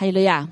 [0.00, 0.48] 哈利路亚！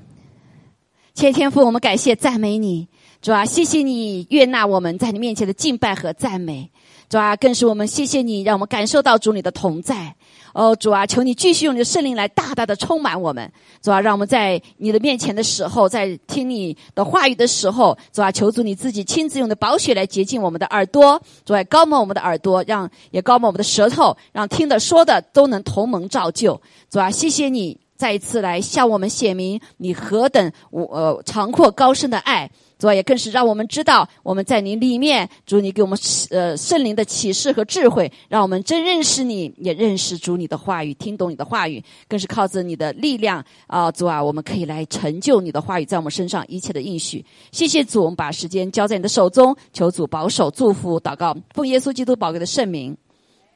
[1.15, 2.87] 千天父，我们感谢赞美你，
[3.19, 6.69] 主啊，谢谢你悦纳我们在你面前的敬拜和赞美，
[7.09, 10.13] 主啊，更是我们谢谢你，让我们感受到主你的同在。
[10.53, 13.51] 哦，主啊，求你继续用你的圣灵来大大的充满我们，
[13.81, 26.61] 主啊，让我们在你的面前的时候，在听你的话语的时候，主啊，求主你自己亲自用的宝血来洁净我们的耳朵，主啊，高抹我们的耳朵，让也高抹我们的舌头，让听的说的都能同盟照就，
[26.91, 32.49] 主啊，谢谢你再一次来向我们显明你何等我呃长阔高深的爱。
[32.77, 35.99] 主啊，也更是让我们知道，我们在你里面，主你给我们
[36.29, 47.25] 呃圣灵的启示和智慧，让我们真认识你，也认识主你的话语，听懂你的话语，更是靠着你的力量啊，主啊，我们可以来成就你的话语在我们身上一切的应许。
[47.51, 52.95] 谢谢主，我们把时间交在你的手中，求主保守、祝福、祷告，奉耶稣基督宝贵的圣名，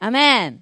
[0.00, 0.60] 阿门，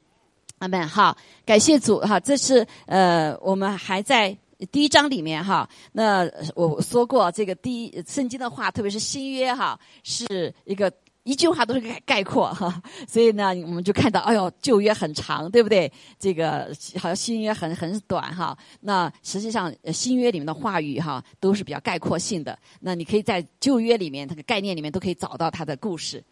[0.62, 0.86] 阿门。
[0.86, 4.36] 好，感谢主哈，这是呃，我们还在。
[4.70, 10.88] 第一章里面哈，那我说过这个第一圣经的话，特别是新约哈，是一个
[11.24, 15.92] 一句话都是概概括哈，所以呢，我们就看到，哎呦，旧约很长，对不对？
[16.16, 18.56] 这个好像新约很很短哈。
[18.82, 22.56] 那实际上新约里面的话语哈，都是比较概括性的。
[22.78, 26.22] 那你可以在旧约里面这个概念里面都可以找到它的故事。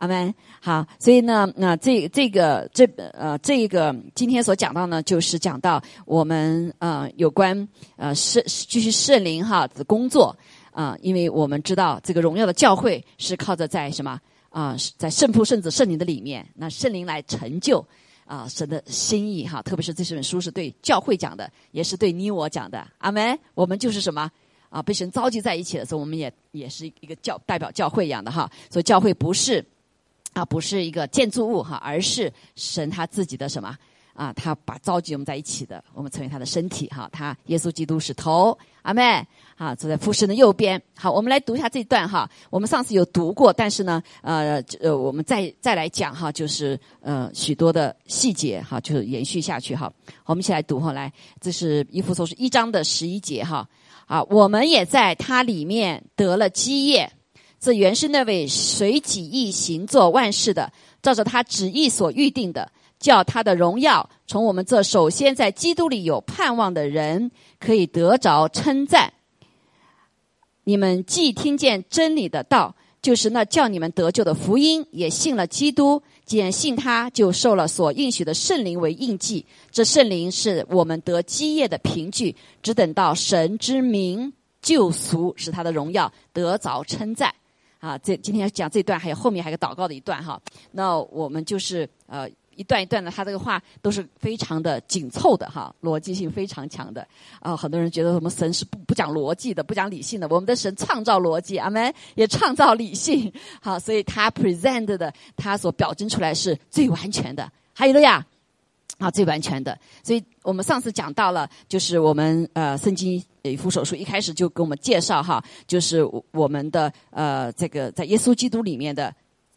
[0.00, 0.34] 阿门。
[0.62, 10.34] 好，所以呢，那这这个这呃这个今天所讲到呢，就是讲到我们呃有关呃圣继续圣灵哈的工作
[10.72, 17.86] 啊，因为我们知道这个荣耀的教会是靠着在什么啊，在圣父、圣子、圣灵的里面，那圣灵来成就
[18.24, 19.60] 啊神的心意哈。
[19.60, 22.86] 特别是这本书是对教会讲的，也是对你我讲的。
[22.98, 23.38] 阿门。
[23.54, 24.30] 我们就是什么
[24.70, 24.82] 啊？
[24.82, 28.50] 被神召集在一起的时候，我们也也是一个教代表教会一样的哈。
[28.70, 29.62] 所以教会不是。
[30.32, 33.76] 啊，不是一个建筑物哈，而是神他自己的什么
[34.14, 34.32] 啊？
[34.34, 37.08] 他把召集我们在一起的，我们成为他的身体哈。
[37.12, 40.80] 他耶稣基督是头，阿妹啊，坐在父神的右边。
[40.96, 42.30] 好，我们来读一下这段哈。
[42.48, 49.92] 我们上次有读过，但是呢，呃呃，我们再再来讲哈，就是呃许多的细节哈，就是延续下去哈。
[50.26, 53.68] 我们一起来读哈，来，这是一幅所是一章的十一节哈。
[54.06, 57.10] 啊，我们也在他里面得了基业。
[57.60, 60.72] 这原是那位随己意行做万事的，
[61.02, 69.12] 照着他旨意所预定的，叫他的荣耀从我们这首先在基督里有盼望的人可以得着称赞。
[70.64, 79.44] 你们既听见真理的道，就是那叫你们得救的福音，也信了基督，既然信他，就受了所应许的圣灵为印记。
[79.70, 84.32] 这圣灵是我们得基业的凭据，只等到神之名
[84.62, 87.34] 救赎，使他的荣耀得着称赞。
[87.80, 90.40] 啊，这今天讲这段，还有后面还有个祷告的一段哈。
[90.70, 97.06] 那我们就是呃一段一段的，他这个话都是非常的紧凑的哈，逻辑性非常强的。
[97.40, 100.28] 啊，很多人觉得我们神是不不讲逻辑的，不讲理性的。
[100.28, 103.32] 我们的神创造逻辑，阿门，也创造理性。
[103.62, 107.50] 好，所以他 present 的，他所表征出来是最完全的。
[107.72, 108.26] 还有了呀。
[109.00, 119.12] 啊，最完全的，所以我们上次讲到了，就是我们呃圣经一副手术一开始就给我们介绍哈，就是我们的呃这个在耶稣基督里面的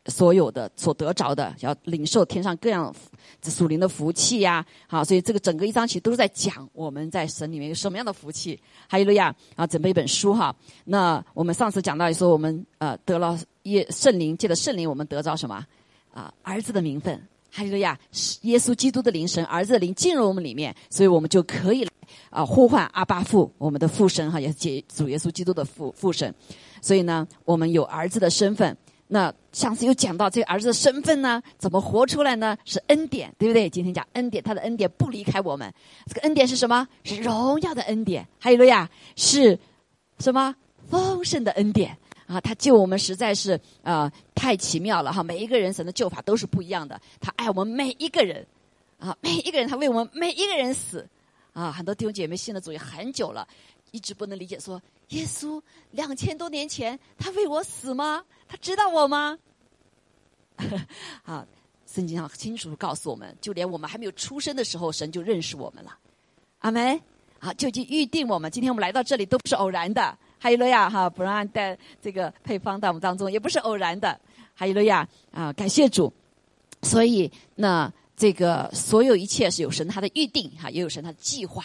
[0.05, 2.95] 所有的所得着的，要领受天上各样
[3.43, 4.65] 属灵的福气呀。
[4.87, 8.57] 好，所以这个整个一章其实都是在讲我们在神里面有什么样的福气。
[8.87, 10.55] 还有路亚，啊，准备一本书哈。
[10.85, 15.65] 那我们上次讲到说，我们呃得了耶圣灵，借着圣灵，我们得着什么
[16.13, 16.33] 啊？
[16.43, 17.21] 儿子的名分。
[17.55, 17.95] 哈利路亚！
[18.41, 21.87] 耶稣基督的灵神，儿子的灵进入我们里面，所以我们就可以
[22.31, 26.33] 啊呼唤阿巴父，我们的父神哈，也是主耶稣基督的父父神。
[26.81, 28.75] 所以呢，我们有儿子的身份。
[29.07, 32.57] 那上次有讲到这个儿子的身份呢，怎么活出来呢？
[32.65, 33.69] 是恩典，对不对？
[33.69, 35.71] 今天讲恩典，他的恩典不离开我们。
[36.07, 36.87] 这个恩典是什么？
[37.03, 38.27] 是荣耀的恩典。
[38.39, 38.89] 哈利路亚！
[39.15, 39.59] 是
[40.17, 40.55] 什么？
[40.89, 41.95] 丰盛的恩典。
[42.25, 45.21] 啊，他救我们实在是啊太奇妙了哈！
[45.21, 46.99] 每一个人神的救法都是不一样的。
[47.19, 48.45] 他爱我们每一个人，
[48.97, 51.07] 啊，每一个人他为我们每一个人死，
[51.51, 53.47] 啊，很多弟兄姐妹信了主也很久了，
[53.91, 55.61] 一直不能理解说耶稣
[55.91, 58.23] 两千多年前他为我死吗？
[58.47, 59.37] 他知道我吗？
[61.23, 61.45] 啊，
[61.85, 65.97] 圣经上清楚告诉我们，就连我们还没有出生的时候，神就认识我们了。
[66.59, 67.01] 阿门。
[67.39, 68.49] 啊，就已经预定我们。
[68.49, 70.17] 今天我们来到这里都不是偶然的。
[70.43, 74.19] 哈利路亚哈，不让带这个配方到我们当中，也不是偶然的。
[74.53, 76.11] 哈利路亚啊，感谢主。
[76.81, 81.63] 所以那这个所有一切是有神他的预定哈，也有神他的计划。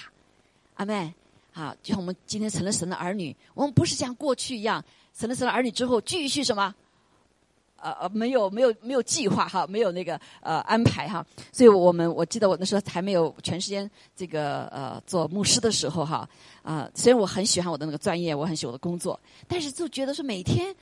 [0.76, 1.12] 阿妹，
[1.50, 4.84] 好，就像我们今天成了神的儿女，我们不是像过去一样
[5.19, 6.72] 成了神的儿女之后继续什么
[7.80, 11.25] 呃呃没有没有没有计划哈，没有那个呃安排哈。
[11.52, 16.28] 所以我们我记得我那时候还没有全时间这个呃做牧师的时候哈
[16.62, 20.75] 啊，虽然我很喜欢我的那个专业，我很喜欢我的工作，但是就觉得说每天。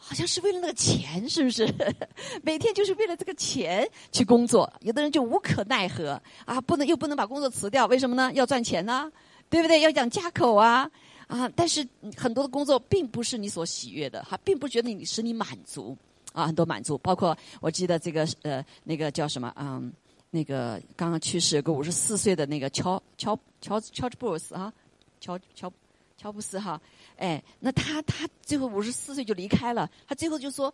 [0.00, 1.66] 好像是为了那个钱，是不是？
[2.44, 6.12] 每天就是为了这个钱去工作，有的人就无可奈何
[6.44, 8.32] 啊，不能又不能把工作辞掉，为什么呢？
[8.32, 9.10] 要赚钱呢，
[9.50, 9.80] 对不对？
[9.80, 10.88] 要养家口啊
[11.26, 11.50] 啊！
[11.56, 11.84] 但是
[12.16, 15.96] 很多的工作并不是你所喜悦的，哈，并不觉得你使你满足
[16.38, 16.96] 啊，很多满足。
[16.98, 19.92] 包括我记得这个呃，那个叫什么嗯，
[20.30, 24.72] 那个刚刚去世有个五十四岁的那个乔乔乔乔治布鲁斯啊，
[25.20, 25.72] 乔乔
[26.16, 26.80] 乔布斯哈。
[27.16, 29.90] 哎，那他他最后五十四岁就离开了。
[30.06, 30.72] 他最后就说，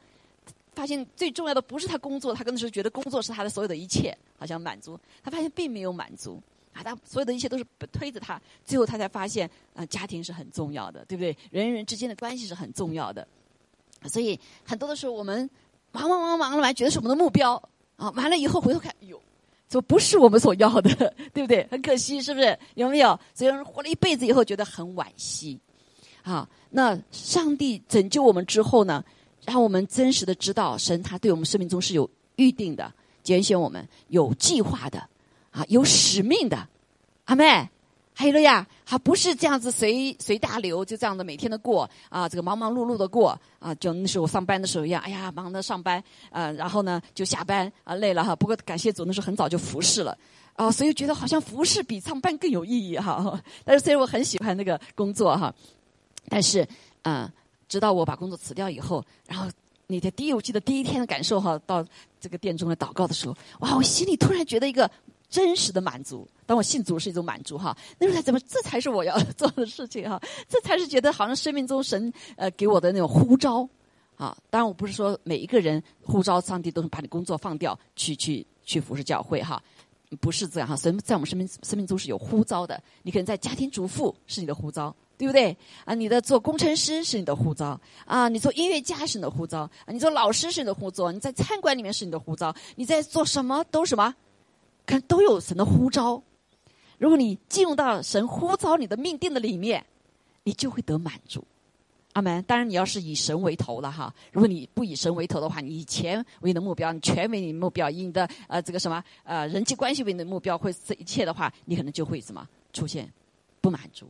[0.74, 5.00] 发现最重要的不是他工作，他那时候觉得工作是他的所有的一切，好像满足。
[5.22, 6.38] 他发现并没有满足，
[6.74, 8.38] 啊，他所有的一切都是推着他。
[8.66, 11.34] 最后他才发现，啊，家庭是很重要的，对不对？
[11.50, 13.26] 人与人之间的关系是很重要的。
[14.08, 15.48] 所以很多的时候，我们
[15.92, 17.54] 忙忙忙忙了完，觉得是我们的目标
[17.96, 19.20] 啊，完了以后回头看，哟，
[19.68, 20.94] 怎么不是我们所要的，
[21.32, 21.66] 对不对？
[21.70, 22.58] 很可惜，是不是？
[22.74, 23.18] 有没有？
[23.34, 25.58] 所以人活了一辈子以后，觉得很惋惜。
[26.22, 29.04] 啊，那上帝拯救我们之后呢，
[29.44, 32.90] 让我们真实的知道，神他对我们生命中是有预定的，
[33.22, 35.06] 拣选我们有计划的，
[35.50, 36.66] 啊，有使命的，
[37.24, 37.68] 阿妹，
[38.16, 48.36] 还有了呀，还不是这样子随随大流，就这样的每天的过啊，这个忙忙碌碌的过啊，就那时候上班的时候一样，哎呀，忙着上班，啊，然后呢就下班啊，累了哈。
[48.36, 50.16] 不过感谢主，那时候很早就服侍了，
[50.54, 53.42] 啊，所以觉得好像服侍比上班更有意义哈。
[53.64, 55.52] 但是虽然我很喜欢那个工作哈。
[56.26, 56.66] 但是，
[57.02, 57.30] 啊，
[57.68, 59.46] 直到我把工作辞掉以后，然后
[59.88, 61.84] 那天第一我记得第一天的感受哈，到
[62.18, 64.90] 这个殿中来祷告的时候，哇，我心里突然觉得一个
[65.34, 66.28] 真实的满足。
[66.46, 70.22] 当我信主是一种满足哈，那时候怎么这才是我要做的事情哈？
[70.48, 73.68] 这才是觉得好像生命中神呃给我的那种呼召
[74.16, 74.36] 啊。
[74.48, 79.60] 当然我不是说每一个人呼召上帝都是把你工作放掉去去去服侍教会哈，
[80.20, 80.76] 不是这样哈。
[80.76, 84.94] 神在我们生命生命中是有呼召的，你可能在家庭主妇是你的呼召。
[85.16, 85.56] 对不对？
[85.84, 94.12] 啊，你的做工程师是你的护照，啊，你做音乐家是你的护照，啊，你做老师是你的护照，你在餐馆里面是你的护照，你在做什么都什么，
[94.86, 96.22] 看都有神的呼召。
[96.98, 99.84] 如果你进入到神呼召你的命定的里面，
[100.44, 101.44] 你就会得满足。
[102.12, 102.42] 阿门。
[102.44, 104.14] 当然，你要是以神为头了哈。
[104.30, 113.12] 如果你不以神为头的话，你以钱为你的目标，你权为你的目标，以你的呃这个什么呃人际关系为你的目标，或这一切的话，你可能就会什么出现
[113.60, 114.06] 不满足。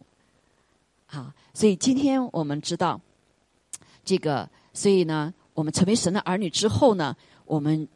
[1.07, 3.01] 好，所以今天我们知道，
[4.05, 7.17] 这个，所以呢，我们成为神的儿女之后呢，
[7.47, 7.89] 我们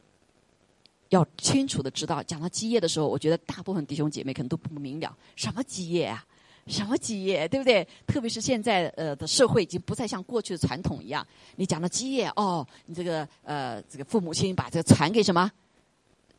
[1.10, 6.24] 要清楚的知道，讲到基业的时候，我觉得大部分弟兄姐妹可能都不明了，什么基业啊，
[6.66, 7.86] 什么基业，对不对？
[8.06, 11.26] 特别是现在呃的社会已经不再像过去的传统一样，
[11.56, 15.50] 你讲到基业，哦，你这个呃这个父母亲把这个传给什么？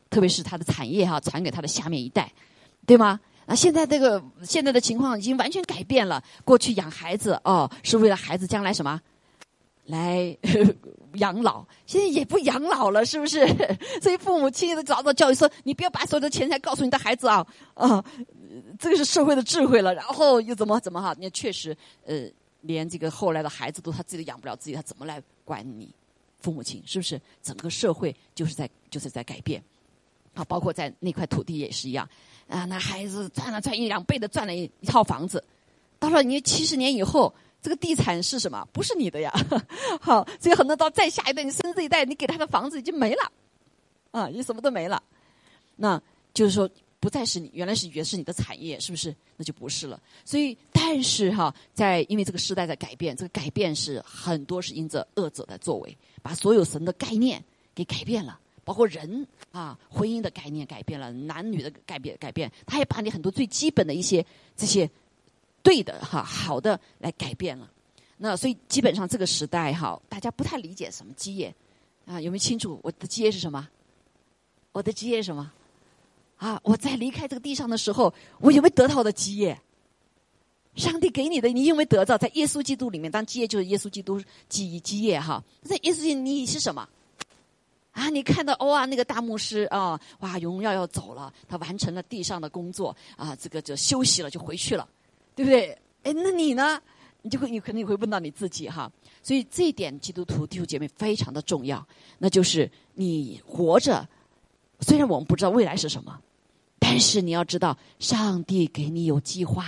[0.08, 2.32] 特别是他的产业哈，传给他的下面一代，
[2.84, 3.20] 对吗？
[3.46, 6.22] 啊，现在这个现在的情况已经完全改变了。
[6.44, 9.00] 过去养孩子哦，是为了孩子将来什么，
[9.86, 10.36] 来
[11.14, 11.64] 养老。
[11.86, 13.46] 现在也不养老了，是不是？
[14.00, 18.04] 所以父母亲的早早教育说，你不要把所有的钱财告诉你的孩子啊啊，
[18.78, 19.94] 这个是社会的智慧了。
[19.94, 21.14] 然后又怎么怎么哈？
[21.18, 22.28] 你确实呃，
[22.62, 25.88] 连这个后来的孩子都他自己都养不了自己，他怎么来管你
[26.40, 26.82] 父母亲？
[26.86, 27.20] 是不是？
[27.42, 29.62] 整个社会就是在就是在改变。
[30.32, 32.08] 啊，包括在那块土地也是一样。
[32.48, 35.42] 啊，那孩子赚了赚一两倍的赚了一一套房子，
[35.98, 38.66] 到了你七十年以后，这个地产是什么？
[38.72, 39.32] 不是你的呀。
[40.00, 43.32] 好，所以很多到再下一代，你生这一代，你给他的房子已经没了，
[44.10, 45.02] 啊，你什么都没了。
[45.76, 46.00] 那
[46.32, 46.68] 就是说，
[46.98, 49.14] 不再是你原来是原是你的产业，是不是？
[49.36, 50.00] 那就不是了。
[50.24, 57.42] 所以，但是哈，在因为这个时代在改变，这个改变是很多是因着恶者的作为，把所有神的概念
[57.74, 58.38] 给改变了。
[58.62, 64.88] 包括人啊，婚姻的概念改变了，男女的改变改变，他也把你很多最基本的一些这些
[65.62, 67.70] 对的哈好的来改变了。
[68.16, 71.54] 那所以基本上这个时代哈，大家不太理解什么基业
[72.06, 73.68] 啊，有没有清楚我的基业是什么？
[74.72, 75.50] 我的基业是什么？
[76.36, 79.60] 啊，我在离开这个地上的时候，我有没有得到我的基业？
[80.76, 86.88] 上帝给你的，你因为得到在耶稣基督里面，当基业就是耶稣基督基基业哈，在耶稣基督你是什么？
[87.90, 94.88] 啊，你看到哦啊，那个大牧师啊，哇，荣耀要走了，他完成了地上的工作啊，这个就休息了，就回去了，
[95.40, 95.78] 对不对？
[96.02, 96.78] 哎，那你呢？
[97.22, 98.92] 你就会，你肯定会问到你自己哈。
[99.22, 101.86] 所以这一点，基督徒弟兄姐妹非常的重要，
[102.18, 104.06] 那就是你活着，
[104.80, 106.20] 虽然我们不知道未来是什么，
[106.78, 109.64] 但是你要知道，上帝给你有计划，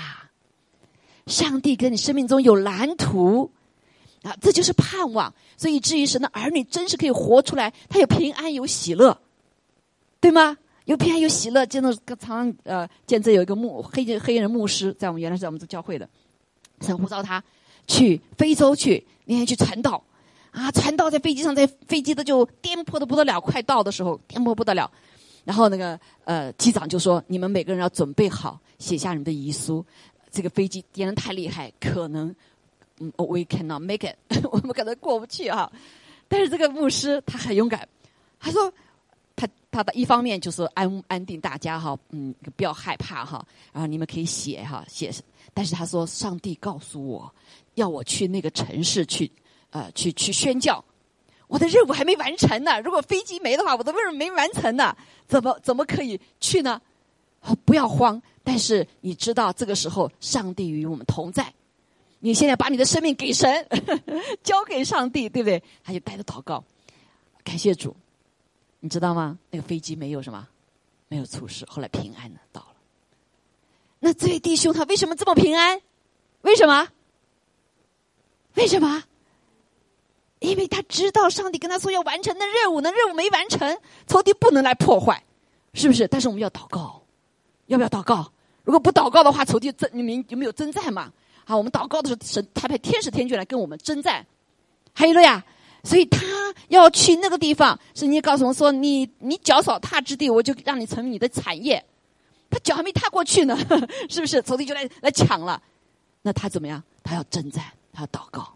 [1.27, 3.51] 上帝给你生命中有蓝图，
[4.25, 5.33] 啊，这就是盼望。
[5.57, 9.19] 所以至于神的儿女，真是可以活出来，他有平安，有喜乐，
[10.21, 10.59] 对吗？
[10.85, 11.65] 有平安，有喜乐。
[11.67, 16.09] 见到个常呃，见这有一个牧黑黑人牧师，在我们原来是在我们这教会的，
[16.81, 17.43] 神呼召他
[17.87, 20.03] 去非洲去，那天去传道
[20.51, 24.91] 啊，传道在飞机上，在飞机的就颠簸的不得了，快到的时候颠簸不得了。
[25.45, 29.85] 然后那个呃机长就说：“你们每个人要准备好，写下你们的遗书。
[30.31, 32.35] 这个飞机颠得太厉害，可能
[33.01, 34.17] 嗯，we cannot make it，
[34.51, 35.71] 我们可能过不去哈。
[36.29, 37.87] 但是这个牧师他很勇敢，
[38.39, 38.73] 他说
[39.73, 45.11] 他的一方面就是安安定大家哈，嗯，不要害怕哈，然后你们可以写哈写。
[45.53, 47.35] 但是他说，上帝告诉我
[47.75, 49.29] 要我去那个城市去
[49.71, 50.85] 呃去去宣教。”
[51.49, 52.81] 我的任务还没完成呢。
[52.81, 56.81] 如果飞机没的话，我的任务没完成呢，怎么怎么可以去呢？
[57.65, 61.53] 不要慌，但是你知道，这个时候上帝与我们同在。
[62.21, 63.67] 你现在把你的生命给神，
[64.43, 65.63] 交给上帝，对不对？
[65.85, 66.65] 他就带着祷告，
[67.45, 67.95] 感谢主。
[68.85, 69.39] 你知道吗？
[69.49, 70.45] 那个飞机没有什么，
[71.07, 72.75] 没有出事，后来平安的到了。
[74.01, 75.81] 那这位弟兄他为什么这么平安？
[76.41, 76.89] 为什么？
[78.55, 79.05] 为什么？
[80.41, 85.23] 因为他知道上帝跟他说要完成的任务，那任务没完成，仇敌不能来破坏，
[85.75, 86.09] 是不是？
[86.09, 87.01] 但是我们要祷告，
[87.67, 88.33] 要不要祷告？
[88.65, 91.13] 如果不祷告的话，仇敌征你们有没有征战嘛？
[91.45, 94.27] 啊，我们祷告的时候，神他派天使天军来跟我们征战，
[94.93, 95.45] 还有了呀。
[95.85, 96.21] 所以他
[96.69, 101.85] 要去那个地方，圣经告诉我说：“你你脚所踏之地，我就让你成为你的产业。”
[102.49, 103.57] 他脚还没踏过去呢，
[104.09, 104.41] 是不是？
[104.43, 105.61] 仇敌就来来抢了，
[106.23, 106.83] 那他怎么样？
[107.03, 108.55] 他要征战，他要祷告。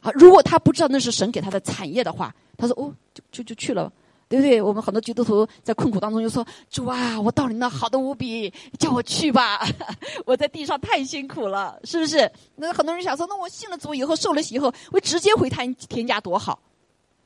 [0.00, 3.90] 啊，如果他不知道那是神给他的产业的话，他说：“哦，就就就去了，
[4.30, 9.60] 对不对？”我们很多基督徒在困苦当中就说：“主啊，我到你那好的无比，叫我去吧，
[10.24, 16.60] 我在地上太辛苦了，是不是？”那很多人想说：“那我信了主以后，受了洗以后，我直接回他田家多好。”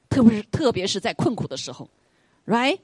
[0.08, 1.88] 特别是特别是在困苦的时候
[2.46, 2.78] ，right？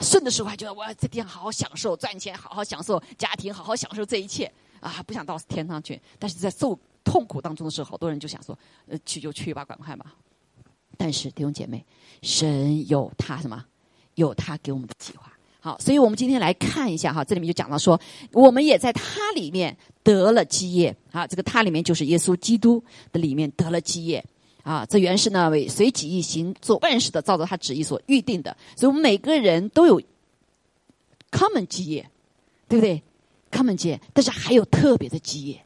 [0.00, 4.50] 顺的时候还觉得我在地上好好享受赚钱，好好享受家庭，好好享受这一切
[4.80, 6.00] 啊，不想到天上去。
[6.18, 10.14] 但是在受痛苦当中的时候，好多人就想说：“呃，去就去吧，赶快吧。”
[10.96, 11.84] 但是弟兄姐妹，
[12.22, 13.64] 神有他什么？
[14.14, 15.32] 有他给我们的计划。
[15.58, 17.98] 好，所以我们今天来看一下哈，这里面就讲到说，
[18.32, 21.26] 我们也在他里面得了基业啊。
[21.26, 22.82] 这个他里面就是耶稣基督
[23.12, 24.24] 的里面得了基业
[24.64, 24.84] 啊。
[24.84, 28.56] 这原是呢为随己意行做万事的，照着他旨意所预定的。
[28.76, 30.02] 所以我们每个人都有
[31.30, 32.10] common 基业，
[32.68, 33.02] 对不对
[33.50, 35.64] ？common 基业，但是还有特别的基业。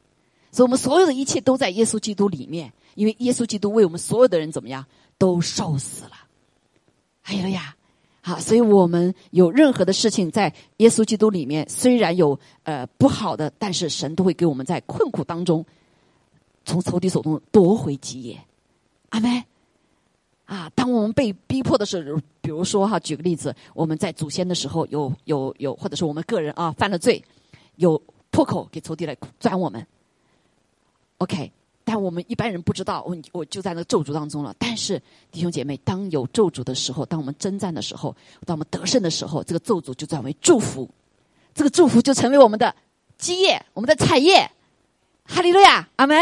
[0.53, 4.85] 所以我们所有的一切都在耶稣基督里面，因为耶稣基督为我们所有的人怎么样，
[5.19, 6.13] 都受死了。
[7.23, 7.75] 还有呀，
[8.21, 15.65] 好，所以我们有任何的事情在耶稣基督里面，虽然有呃不好的，但是神都会给我们在困苦当中，
[16.65, 18.41] 从仇敌手中夺回基业。
[19.11, 19.45] 阿门。
[20.45, 27.21] 啊，当我们被逼迫的时候，比如说哈，举个例子，我们在祖先的时候有有有，或者是我们个人啊犯了罪，
[27.75, 29.85] 有破口给仇敌来钻我们。
[31.19, 31.51] OK，
[31.89, 34.53] 但我们一般人不知道，我我就在那咒诅当中了。
[34.59, 35.01] 但是
[35.31, 38.13] 弟兄姐妹，当有咒诅的时候，当我们征战的时候，
[38.45, 40.91] 当我们得胜的时候，这个咒诅就转为祝福，
[41.55, 42.75] 这个祝福就成为我们的
[43.17, 44.51] 基业，我们的产业。
[45.29, 46.21] 哈利路亚，阿门。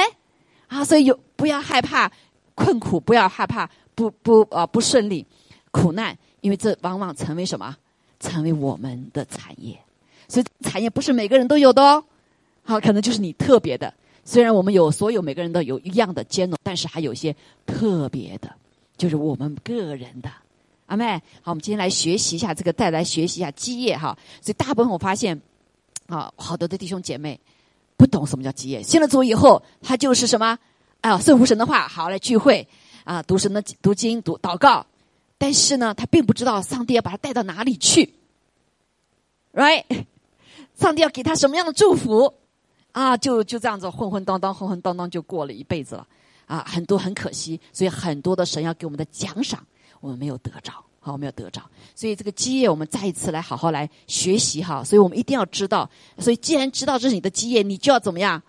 [0.66, 2.12] 啊，所以有不要害怕
[2.54, 5.24] 困苦，不要害怕不不啊不顺利、
[5.70, 7.74] 苦难，因为这往往成为什么？
[8.20, 9.78] 成为我们的产业。
[10.28, 12.04] 所以产业不是每个人都有的哦，
[12.64, 13.92] 好，可能就是你特别的。
[14.24, 17.34] 虽然我们有所有每个人都有一样的兼容，但是还有一些
[17.66, 18.50] 特别的，
[18.96, 20.30] 就是我们个人的。
[20.86, 24.16] 阿妹，好，我们今天来学习一下这个，再来学习一下基业哈。
[24.40, 25.40] 所以大部分我发现，
[26.06, 27.38] 啊，好多的弟兄姐妹
[27.96, 28.82] 不懂什么叫基业。
[28.82, 30.58] 信了主以后，他就是什么
[31.00, 32.66] 啊，顺服神的话，好来聚会
[33.04, 34.86] 啊，读神的读经、读祷告。
[35.36, 38.14] 但是呢，他并不知道上帝要把他带到哪里去
[39.52, 39.84] ，right？
[40.78, 42.32] 上帝要给他什么样的祝福？
[42.94, 46.06] 啊，就就这样子混混当当、混混当当就过了一辈子了，
[46.46, 49.60] 啊，很多很可惜，所以很多的神要给我们的奖赏，
[50.00, 51.60] 我们没有得着，好，我们要得着，
[51.96, 58.40] 所以这个基业我们再一次来好好来学习哈，所以我们一定要知道，所以既然知道这是你的基业，你就要怎么样？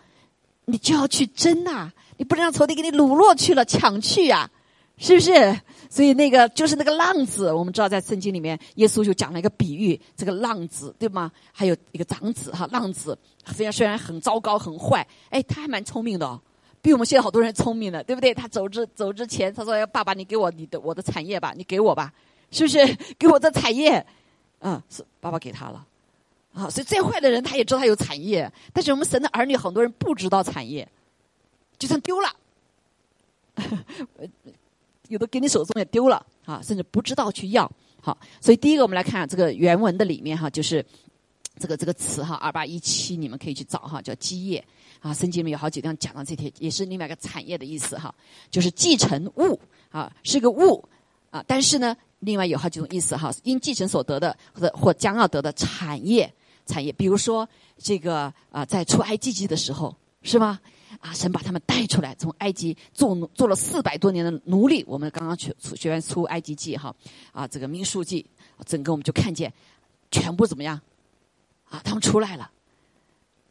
[0.68, 4.50] 你就要去争呐，你不能让仇敌给你掳落去了、抢去呀，
[4.98, 5.62] 是不是？
[5.90, 11.32] 所以那个就是那个浪子，我们知道在圣经里面，耶稣就讲了一个比喻，这个浪子对吗？
[11.54, 16.40] 还有一个长子哈，浪子虽然虽然很糟糕很坏，哎，他还蛮聪明的，
[16.82, 18.34] 比我们现在好多人聪明的，对不对？
[18.34, 22.14] 他走之走之前，他说：“爸爸，你给我你的我的产业吧，你给我吧，
[22.52, 22.86] 是不是？
[23.18, 24.06] 给我的产业，
[24.60, 25.86] 嗯，是爸爸给他了，
[26.54, 30.88] 啊，所以再坏的人他也知道他有产业，但是我们神的儿女很多人不知道产业，
[31.78, 32.30] 就算丢了。”
[35.10, 37.70] 有的给你手中也丢了啊，甚至不知道去要。
[38.02, 40.86] 好，所以第一个我们来看这个原文的里面哈，就是
[41.58, 44.64] 这个这个词哈，二八一七，你们可以去找哈，叫基业
[45.00, 45.14] 啊。
[45.14, 48.14] 圣经里面有好几段讲到这些，也是另外一个产业的意思哈，
[48.52, 49.60] 就是继承物
[49.90, 50.84] 啊，是个物
[51.32, 51.44] 啊。
[51.48, 56.32] 但是呢，另外有好几种意思哈，因继承所得的或者或将要得的产业
[56.68, 57.48] 产业，比如说
[57.78, 60.60] 这个啊，在出埃及记的时候是吗？
[61.00, 64.84] 啊，神把他们带出来，从埃及做做了四百多年的奴隶。
[64.88, 66.96] 我们刚刚学学完出埃及记哈，
[67.32, 68.26] 啊，这个民数记，
[68.66, 69.54] 整个我们就看见，
[70.12, 70.80] 全部怎么样？
[71.70, 72.50] 啊，他们出来了。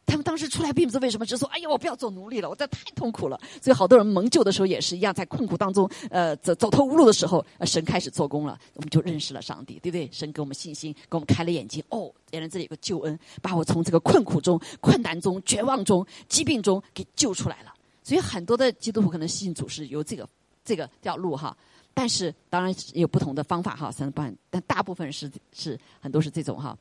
[0.06, 10.08] 他们当时出来并不是为什么，只说：“哎呀，我不要做奴隶了，我这太痛苦了。”所以好多人蒙救的时候也是一样，在困苦当中，呃，走走投无路的时候，神开始做工了，我们就认识了上帝，对不对？
[10.12, 11.82] 神给我们信心，给我们开了眼睛。
[11.88, 17.73] 哦，原来这里有个救恩，把我从这个困苦中、困难中、绝望中、疾病中给救出来了。
[18.02, 20.28] 所以很多的基督徒可能信主是由这个
[20.64, 21.56] 这个条路哈，
[21.94, 26.76] 但是当然有不同的方法哈，三半，但大部分是是很多是这种哈，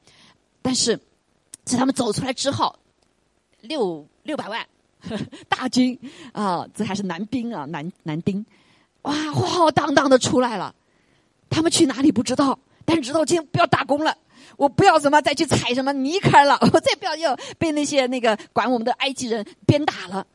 [0.61, 0.99] 但是
[1.63, 2.75] 在他们走出来之后。
[3.63, 4.65] 六六百万
[5.49, 5.97] 大军
[6.31, 8.45] 啊，这还是男兵啊，男男丁，
[9.01, 10.73] 哇，浩浩荡荡的出来了。
[11.49, 14.17] 他们去哪里不知道，但是知道今天不要打工了，
[14.57, 20.25] 我不要什么再去踩什么泥坑了，我再不要要被那些那个管我们的埃及人鞭打了，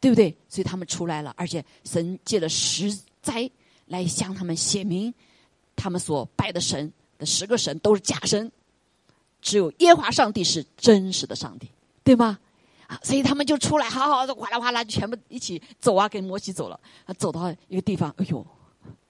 [0.00, 0.36] 对不对？
[0.48, 3.48] 所以他们出来了，而且神借了十灾
[3.86, 5.14] 来向他们写明，
[5.74, 8.50] 他们所拜的神的十个神都是假神，
[9.40, 11.68] 只有耶和华上帝是真实的上帝。
[12.02, 12.38] 对吗？
[12.86, 16.78] 啊，所以他们就出来，好好的哗啦哗啦，就全部一起走啊，跟摩西走了。
[17.04, 18.44] 啊，走到一个地方，哎呦，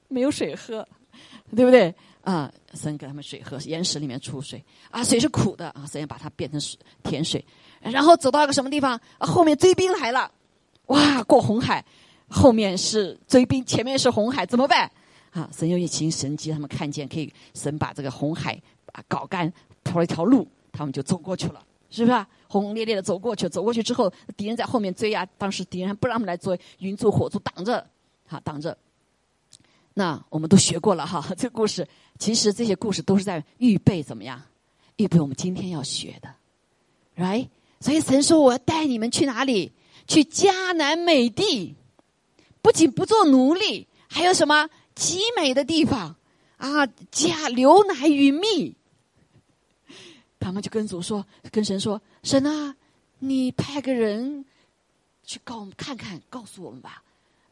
[0.08, 0.86] 没有水喝，
[1.56, 1.94] 对不对？
[2.22, 7.42] 啊，神给他们水喝，岩石里面出水，啊，水是苦的啊，神把它变成水甜水。
[7.80, 9.00] 然后走到一个什么地方？
[9.18, 10.30] 后面追兵来了，
[10.88, 11.82] 哇，过红海，
[12.28, 14.90] 后面是追兵，前面是红海，怎么办？
[15.30, 18.60] 啊，神有一行神迹，他们看见可以，神把这个红海
[18.92, 19.50] 啊搞干，
[19.82, 21.64] 铺了一条路，他们就走过去了。
[21.90, 23.48] 是不是啊轰轰烈烈的走过去？
[23.48, 25.26] 走过去之后，敌人在后面追啊！
[25.36, 27.86] 当时敌人不让我们来做云柱火柱挡着，
[28.26, 28.76] 哈，挡着。
[29.94, 31.86] 那我们都学过了哈， 这故事
[32.18, 34.40] 其实这些故事都是在预备怎么样？
[34.96, 36.32] 预备我们今天要学的
[37.16, 37.48] ，right？
[37.80, 39.72] 所以神说我要带你们去哪里？
[40.06, 41.76] 去迦南美地，
[42.62, 46.16] 不仅不做奴隶，还有什么极美的地方
[46.56, 46.86] 啊？
[47.10, 48.74] 加牛奶与蜜。
[50.40, 52.74] 他们就跟主说，跟神说：“神啊，
[53.18, 54.44] 你派个人
[55.22, 57.02] 去告我们看看，告诉我们吧。”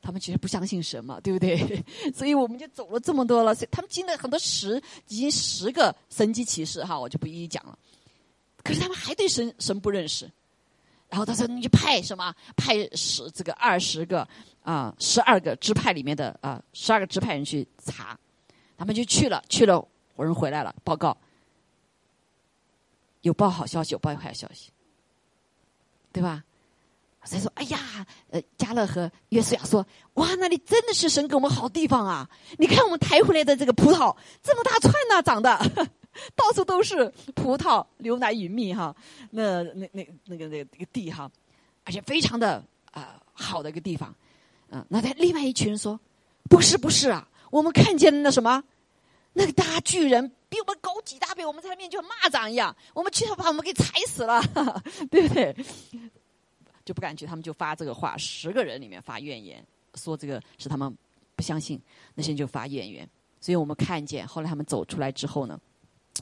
[0.01, 1.85] 他们其实不相信神嘛，对不对？
[2.14, 3.55] 所以我们就走了这么多了。
[3.55, 7.79] 所以他们经历很多十，已经十个神机骑士哈，我就不一一讲了。
[8.64, 10.31] 可是他们还对神神不认识。
[11.11, 12.35] 然后他说：“你就派什么？
[12.57, 14.27] 派十这个二十个
[14.62, 18.18] 啊，十二个支派里面的啊，十二个支派人去查。”
[18.79, 21.16] 他们就去了，去了，人回来了，报告。
[23.28, 24.70] 有报好消息，有报坏消息，
[26.12, 26.42] 对吧？
[27.24, 32.26] 所以说，哎呀，呃，加勒和约书亚说：“哇，那里真的是神给我们好地方啊！
[32.56, 35.58] 你看我们抬回来的这个葡萄，这么大串呢，长的
[36.34, 38.96] 到处都是葡萄，牛奶与蜜哈。
[39.30, 41.30] 那那那那个那个地哈，
[41.84, 44.14] 而且非常的啊好的一个地方。
[44.70, 46.00] 嗯，那他另外一群人说：
[46.48, 48.62] 不是不是啊，我们看见那什么，
[49.38, 54.42] 那个大巨人。”比我们高几大倍，我们在他面前就蚂蚱一样，我们去他把我们给踩死了，
[55.11, 55.55] 对不对？
[56.87, 59.62] 就不敢去，他们就发这个话，十个人里面发怨言，
[59.94, 60.90] 说这个是他们
[61.37, 61.79] 不相信，
[62.14, 63.07] 那些人就发怨言。
[63.42, 65.61] 所以我们看见后来他们走出来之后呢，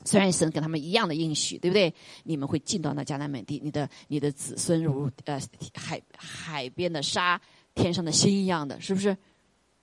[0.05, 1.95] 虽然神跟他们一样的应许，对不对？
[2.25, 5.41] 你们会进到那迦南美地，你的你的子孙如呃
[5.73, 7.41] 海海边的沙，
[7.77, 9.11] 天上的星一样的，是不是？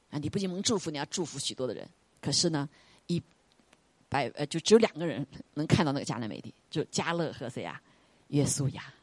[0.10, 1.88] 啊，你不仅能祝福，你要祝福许多的人。
[2.20, 2.68] 可是呢，
[3.08, 3.22] 一。
[4.10, 7.82] 百呃，就只有两个人能看到那个迦南美地，就加勒和谁呀？
[8.28, 8.94] 约书亚。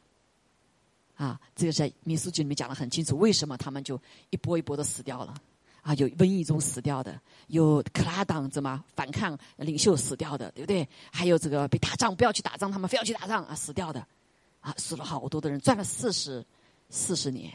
[1.17, 5.35] 啊，这个在民书记里面讲的很清楚，为什么他们就一波一波的死掉了？
[5.81, 10.87] 啊，有瘟疫中死掉的，有克拉党怎么反抗领袖死掉的，对不对？
[11.11, 14.07] 还有这个被打仗不要去打仗，他们非要去打仗啊，死掉的，
[14.61, 16.45] 啊，死了好多的人，赚了四十
[16.89, 17.53] 四十年，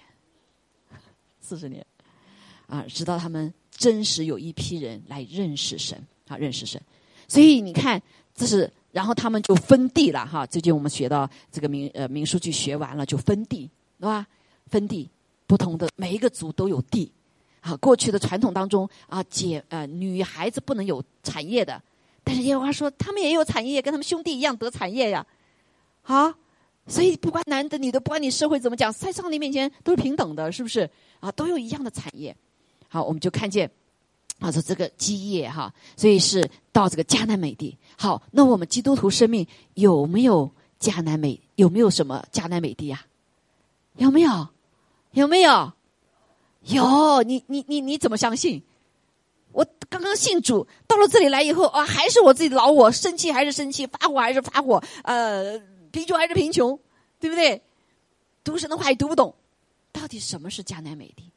[1.40, 1.86] 四十年，
[2.66, 6.80] 啊，直到他们真实有一批人来认识神，啊，认识神。
[7.28, 8.00] 所以你看，
[8.34, 10.46] 这是然后他们就分地了哈。
[10.46, 14.26] 最近我们学到这个民呃民数据学完了就分地，对吧？
[14.68, 15.08] 分地，
[15.46, 17.10] 不同的每一个族都有地。
[17.60, 21.82] 啊，过去的传统当中啊，姐呃女孩子不能有产业的，
[22.22, 25.26] 但是耶和华说他们也有产业，跟他们兄弟一样得产业呀。
[26.02, 26.32] 啊，
[26.86, 30.88] 所以不管男的女的，不管你社会怎么讲，在上帝面前都是平等的，是不是？
[31.18, 32.36] 啊，都有一样的产业。
[32.88, 33.68] 好，我们就看见，
[34.38, 37.76] 啊，说这个基业哈，所以是到这个迦南美地。
[37.96, 41.40] 好，那我们基督徒生命有没有迦南美？
[41.54, 43.06] 有没有什么迦南美地啊？
[43.96, 44.48] 有没有？
[45.12, 45.72] 有没有？
[46.64, 48.62] 有，你你你你怎么相信？
[49.52, 55.58] 我刚刚信主，到了这里来以后啊，还是我自己老我，生气还是生气，发火还是发火，呃，
[55.90, 56.78] 贫穷还是贫穷，
[57.18, 57.62] 对不对？
[58.44, 59.34] 读神的话也读不懂，
[59.92, 61.30] 到底什么是迦南美地？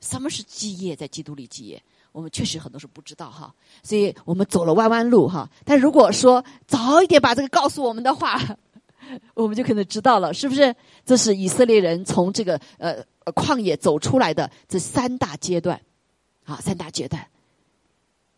[0.00, 0.94] 什么是基业？
[0.94, 5.48] 在基督里基业，我们确实很多是不知道哈，所以我们走了弯弯路哈。
[5.64, 8.40] 但如果说早一点把这个告诉我们的话，
[9.34, 10.74] 我们就可能知道了，是不是？
[11.04, 15.80] 这是以色列人从这个呃旷野走出来的这三大阶段，
[16.44, 17.26] 啊，三大阶段。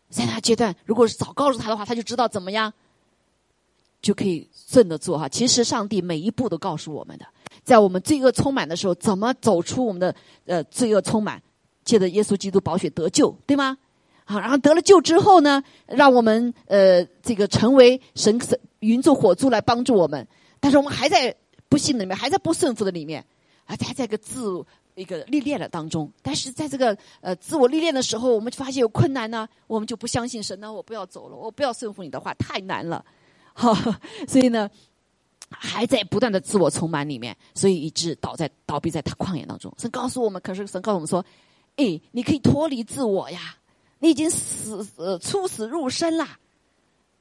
[0.09, 2.71] 三大阶段，如果是早告诉他的话，他就知道怎么样，
[3.99, 5.27] 就可以顺着做哈。
[5.27, 7.25] 其实上帝每一步都告诉我们的，
[7.63, 11.41] 在我们罪恶充满的时候，怎么走出我们的呃罪恶充满，
[11.83, 13.77] 借着耶稣基督宝血得救，对吗？
[14.25, 20.27] 好，然后得了救之后呢，让我们呃这个成为神神云柱火柱来帮助我们，
[20.59, 21.35] 但是我们还在
[21.69, 23.25] 不幸里面，还在不顺服的里面，
[23.65, 24.65] 还还在个自。
[24.95, 33.03] 一个历练的当中，但是在这个呃自我历练的时候，我们就发现有困难呢，我们就不相信神呢，我不要走了，我不要顺服你的话，太难了，
[33.55, 33.73] 哈，
[34.29, 34.69] 所以呢，
[35.49, 39.73] 还在不断的自我充满里面，所以一直倒在倒闭在他旷野当中。
[39.79, 41.25] 神告诉我们，可是神告诉我们说，
[41.75, 43.55] 哎，你可以脱离自我呀，
[43.99, 46.39] 你已经死呃出死入生啦，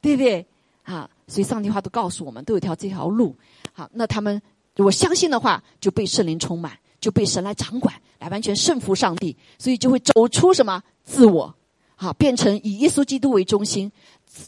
[0.00, 0.46] 对不对？
[0.82, 3.36] 啊，所以上帝话都告诉我们，都有条这条路。
[3.72, 4.40] 好，那他们
[4.76, 6.78] 如果相信的话，就被圣灵充满。
[7.02, 11.52] 就被神来掌管，来完全顺服上帝，所以就会走出什么自我，
[11.96, 13.90] 好变成以耶稣基督为中心，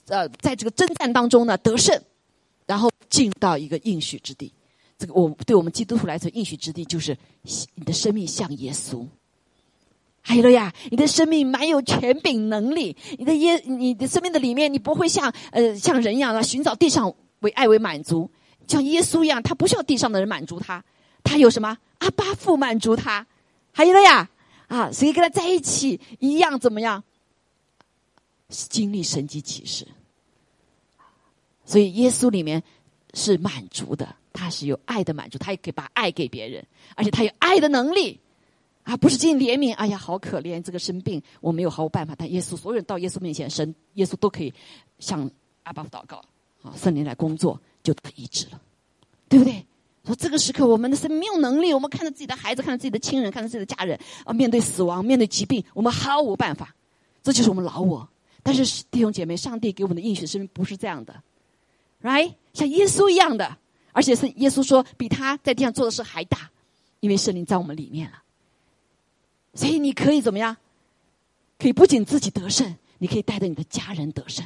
[0.06, 2.00] 呃，在这个征战当中呢得胜，
[2.64, 4.52] 然后进到一个应许之地。
[4.96, 7.18] 这个我对我们基督徒来说，应许之地就是
[7.74, 9.04] 你的生命像耶稣。
[10.26, 18.30] 还有了呀，你的生命满有权柄能力，你的耶，你的生命的里面，你不会像呃像人一样啊寻找地上为爱为满足，
[18.66, 20.82] 像耶稣一样，他不需要地上的人满足他，
[21.22, 21.76] 他有什么？
[21.98, 23.26] 阿巴父满足他，
[23.70, 24.30] 还有了呀
[24.68, 27.04] 啊，所以跟他在一起一样怎么样？
[28.48, 29.86] 经历神迹启示，
[31.66, 32.62] 所以耶稣里面
[33.12, 38.20] 是满足的，他是有爱的满足，他也可以把爱给别人，而且他有爱的能力
[38.84, 39.74] 啊，不是尽怜悯。
[39.74, 42.14] 哎呀，好可怜，这个生病，我没有毫无办法。
[42.16, 44.54] 但耶稣，所有人到耶稣面前，神耶稣都可以
[44.98, 45.28] 向
[45.64, 46.22] 阿巴父祷告，
[46.62, 48.60] 啊，圣灵来工作，就得医治了，
[49.28, 49.66] 对不对？
[50.04, 51.72] 说这个时刻，我们的生命没有能力。
[51.72, 56.74] 我们看着自己的孩子，看着自己的亲人，看着自己的家人啊，面对死亡，面对疾病，我们毫无办法。
[57.22, 58.06] 这就是我们老我。
[58.42, 61.22] 但是弟兄姐妹，上帝给我们的应许生命不是这样的
[62.02, 62.34] ，right？
[62.52, 63.56] 像耶稣一样的，
[63.92, 66.50] 而且是耶稣说比他在地上做的事还大，
[67.00, 68.18] 因为圣灵在我们里面了。
[69.54, 70.56] 所以你可以怎么样？
[71.58, 74.44] 可以不仅自己得胜，你可以带着你的家人得胜。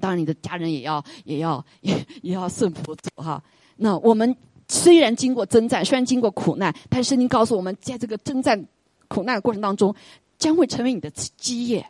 [0.00, 3.42] 当然，你的家人也要也要也 也要顺服主哈。
[3.76, 4.36] 那我们
[4.68, 8.66] 虽然经过征战，虽然经过苦难，但是您告诉我们，在这个征战
[9.06, 9.94] 苦难的过程当中，
[10.38, 11.88] 将会成为你的基业。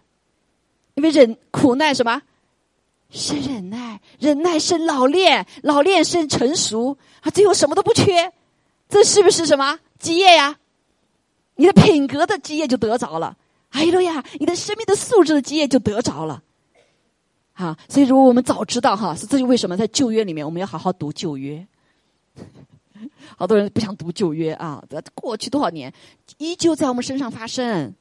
[0.95, 2.21] 因为忍苦难什么？
[3.11, 7.31] 是忍耐，忍耐是老练，老练是成熟啊！
[7.31, 8.33] 最后什么都不缺，
[8.89, 10.59] 这是不是什么基业呀？
[11.57, 13.37] 你的品格的基业就得着了，
[13.71, 16.43] 哎呦呀，你的生命的素质的基业就得着了。
[17.55, 21.67] 啊，所以如果我们早知道哈，这就为什么在旧约里面我们要好好读旧约。
[23.37, 24.83] 好多人不想读旧约啊！
[25.15, 25.93] 过去多少年，
[26.39, 27.93] 依旧在我们身上发生。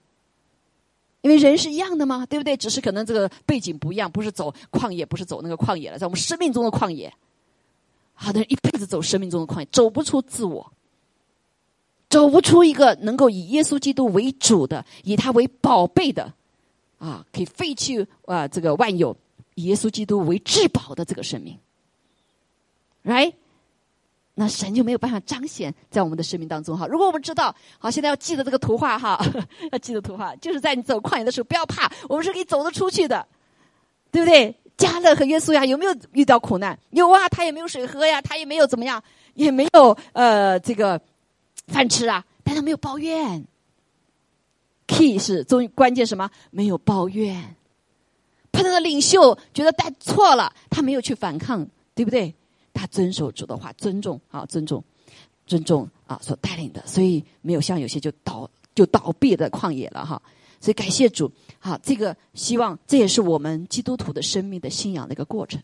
[1.22, 2.56] 因为人是一样的嘛，对不对？
[2.56, 7.12] 只是可能这个背景不一样，不是走旷野，不是走那个旷野了，在我们生命中的旷野。
[8.14, 10.72] 好多人一辈子走生命中的旷野，走不出自我，
[12.12, 16.32] 走不出一个能够以耶稣基督为主的，以他为宝贝的，
[17.00, 19.16] 啊，可以废弃啊这个万有，
[19.56, 21.58] 以耶稣基督为至宝的这个生命
[23.06, 23.34] ，right？
[24.34, 26.86] 那神就没有办法彰显在我们的生命当中哈。
[26.86, 29.18] 如果我们知道，好，现在要记得这个图画哈，
[29.72, 33.26] 要记得图画，就是在你走旷野的时候，不要怕，我们是可以走得出去的，
[34.12, 34.54] 对不对？
[34.78, 36.78] 加勒和约书亚有没有遇到苦难？
[36.90, 39.02] 有啊，他也没有水喝呀，他也没有怎么样，
[39.36, 41.00] 也没有呃这个
[41.68, 43.46] 饭吃啊，但他没有抱怨。
[44.88, 46.30] Key 是终于关键什么？
[46.50, 47.56] 没有抱怨。
[48.52, 52.36] 碰到的领袖觉得带错了，他没有去反抗，对不对？
[52.74, 54.84] 他遵守主的话，尊重啊，尊重，
[55.48, 60.22] 尊重啊，所带领的，所以没有像有些就倒就倒闭的旷野了哈。
[60.60, 65.62] 所以感谢主，好，这个希望这也是我们基督徒的生命的信仰的一个过程，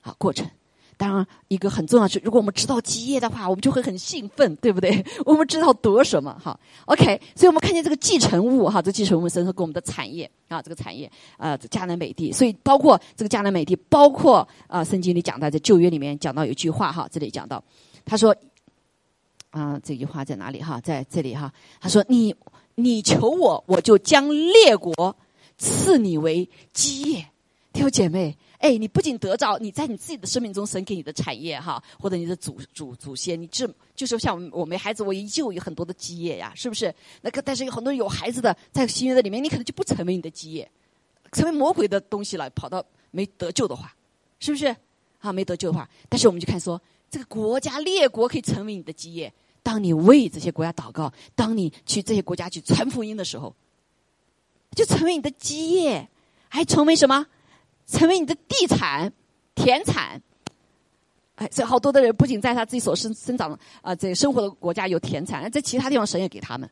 [0.00, 0.48] 好过程。
[0.96, 5.04] 当然，一个很重要是，如果我们知道基业的话，我们就会很兴奋，对不对？
[5.26, 12.30] 我们知道得什么哈？OK，所以我们看见这个继承物哈，这继承物深刻跟我们的产业啊，这个产业啊，这迦南美地。
[12.30, 17.62] 所以包括这个迦南美地，包括啊，圣经里讲到在旧约里面讲到有一句话哈，这里讲到
[18.04, 18.34] 他说
[19.50, 20.80] 啊，这句话在哪里哈？
[20.80, 22.34] 在这里哈，他说你
[22.76, 25.16] 你求我，我就将列国
[25.58, 27.26] 赐你为基业，
[27.72, 28.36] 弟兄姐妹。
[28.64, 36.92] 哎，你不仅得着你在你自己的生命中神给你的产业哈，或者你的祖祖祖先，你这就是像我没孩子，我依旧有很多的基业呀，是不是？
[37.20, 40.66] 那个但是有很多有孩子的，在新约的里面，你可能就不成为你的基业，
[41.30, 43.94] 成为魔鬼的东西了，跑到没得救的话，
[44.40, 44.74] 是不是？
[45.18, 49.30] 啊，没得救的话，但是我们就看说，这个国家列国可以成为你的基业。
[49.62, 53.54] 当你为这些国家祷告，当你去这些国家去传福音的时候，
[54.74, 56.08] 就成为你的基业，
[56.48, 57.26] 还成为什么？
[57.86, 59.12] 成为你的地产、
[59.54, 60.20] 田产，
[61.36, 66.68] 哎，所以好多的人不仅在他自己所生生长啊，这生活的国家有田产，在其他地方神也给他们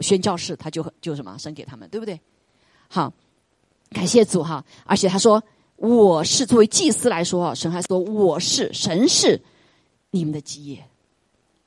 [0.00, 2.20] 宣教士，他就就什么神给他们，对不对？
[2.88, 3.12] 好，
[3.90, 4.64] 感谢主哈！
[4.84, 5.42] 而且他说，
[5.76, 9.40] 我是作为祭司来说，神还说我是神是
[10.10, 10.84] 你们的基业，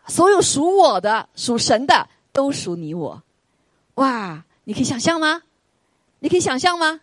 [0.08, 3.24] 所有属我的、属神的都属你我。
[3.96, 5.44] 哇，你可以想象吗？
[6.20, 7.00] 你可以想象吗？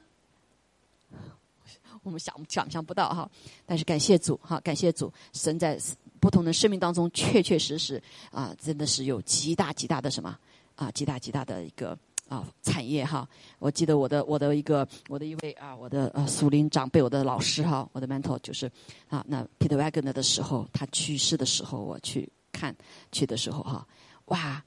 [2.02, 3.30] 我们想想象不到哈，
[3.66, 5.78] 但是感谢主哈，感谢主，神在
[6.18, 10.38] 不同的生命当中确确实实啊，真的是有极大极大的什么
[10.76, 11.96] 啊，极大极大的一个
[12.28, 13.28] 啊产业哈。
[13.58, 18.70] 我记得我的我的一个我的一位啊，我的呃属灵长辈，我的老师哈，我的 mentor 就是
[19.08, 22.74] 啊，那 Peter Wagner 的时候，他去世的时候，我去看
[23.12, 23.86] 去的时候哈，
[24.26, 24.62] 哇，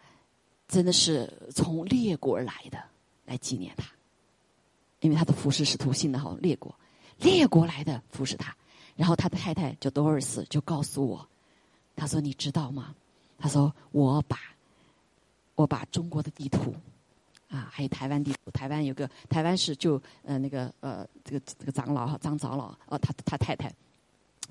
[0.68, 2.78] 真的是从列国而来的
[3.26, 3.86] 来纪念他，
[5.02, 6.74] 因为他的服饰是图性的哈，列国。
[7.20, 8.56] 列国来的服侍他，
[8.96, 11.28] 然后他的太太叫多尔斯就告诉我，
[11.96, 12.94] 他说你知道吗？
[13.40, 14.38] 他说我把，
[15.56, 16.74] 我把中国的地图，
[17.50, 23.70] 啊，还有台湾地图，台湾有个台湾是就呃那个呃这个这个长老哈张长老哦他他太太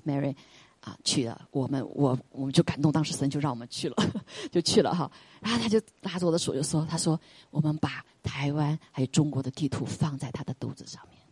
[0.05, 0.35] ，Mary
[0.81, 3.95] 啊去了，我们我我们就感动，当时神就让我们去了，
[4.51, 5.09] 就去了哈，
[5.41, 11.22] 然后他就拉着我的手就说，他说我们把台湾还有中国的地图放在他的肚子上面。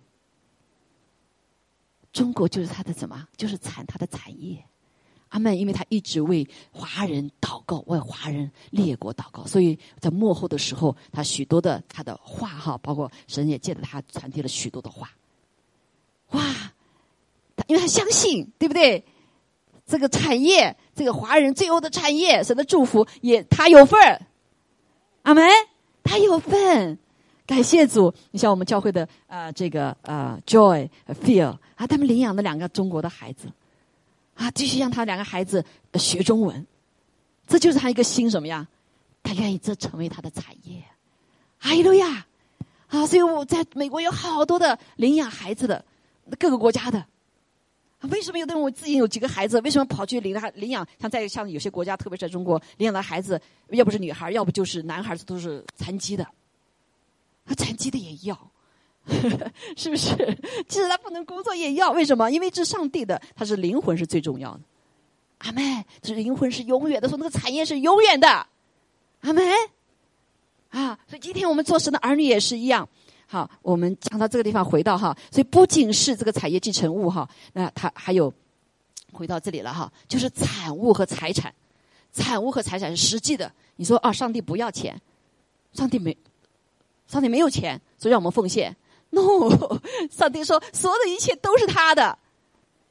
[2.12, 3.28] 中国就是他的什么？
[3.38, 4.64] 就是产他的产业。
[5.30, 15.10] 阿门，因为他一直为华人祷告，为华人列国祷告，所以在幕后的时候，他许多的他的话哈，包括神也借着他传递了许多的话。
[16.32, 16.44] 哇，
[17.56, 19.06] 他因为他相信，对不对？
[19.86, 24.22] 这个产业，这个华人最后的产业，神的祝福也他有份儿。
[25.24, 25.48] 阿门，
[26.04, 27.00] 他有份。
[27.52, 30.88] 感谢主，你像我们教会的啊，这个啊，Joy、
[31.22, 33.52] Feel 啊，他们领养了两个中国的孩子，
[34.36, 36.66] 啊，继续让他两个孩子学中文，
[37.50, 38.66] 这就是他一个心什么呀？
[39.22, 40.82] 他愿意这成为他的产业。
[41.60, 42.26] 哎呦呀，
[42.88, 45.84] 啊，所以我在美国有好多的领养孩子的
[46.40, 47.06] 各个国家的，
[48.04, 50.88] 为什么有的人我自己有几个孩子，为什么跑去领他领养？
[51.02, 53.38] 像在像有些国家，特别是在中国，领养的孩子
[53.72, 56.26] 要不是女孩，要不就是男孩子，都是残疾的。
[57.56, 58.52] 残疾的也要，
[59.76, 60.16] 是不是？
[60.68, 62.30] 即使他不能工作也要，为什么？
[62.30, 64.62] 因为这上帝的，他是灵魂是最重要的。
[65.40, 68.48] 阿妹，这灵魂是永远的，说那个产业是永远的。
[69.22, 69.42] 阿妹，
[70.70, 72.88] 啊，所以今天我们做神的儿女也是一样。
[73.28, 78.32] 好，我们讲到这个地方，回到哈，所以不仅是这个产业继承物哈，那他还有
[79.12, 81.54] 回到这里了哈，就是产物和财产，
[82.14, 83.52] 产物和财产是实际的。
[83.78, 85.00] 你说啊，上帝不要钱，
[85.74, 86.16] 上帝没。
[87.12, 88.74] 上帝没有钱，所以让我们奉献。
[89.10, 89.22] No，
[90.10, 92.18] 上帝说所有的一切都是他的。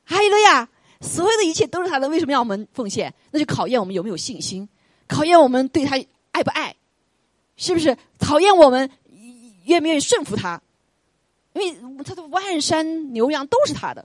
[0.05, 0.69] 还有了呀，
[1.01, 3.15] 所有的一切都是他的，为什么要我们奉献？
[3.31, 4.69] 那就考验我们有没有信心，
[5.09, 5.97] 考验我们对他
[6.33, 6.77] 爱不爱，
[7.57, 7.97] 是不是？
[8.19, 8.91] 考验我们
[9.65, 10.61] 愿不愿意顺服他？
[11.55, 14.05] 因为他的万山牛羊都是他的，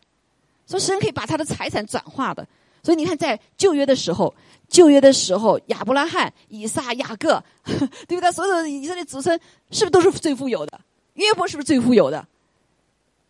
[0.66, 2.48] 所以神可以把他的财产转化的。
[2.82, 4.34] 所以你看，在旧约的时候。
[4.68, 7.44] 旧约的时候，亚伯拉罕、以撒、雅各，
[8.08, 8.32] 对不对？
[8.32, 9.40] 所有的以色列子孙，
[9.72, 10.80] 是不是都是最富有的？
[11.14, 12.28] 约伯是不是最富有的？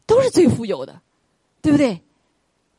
[0.08, 1.02] 都是最富有的，
[1.62, 2.00] 对不对？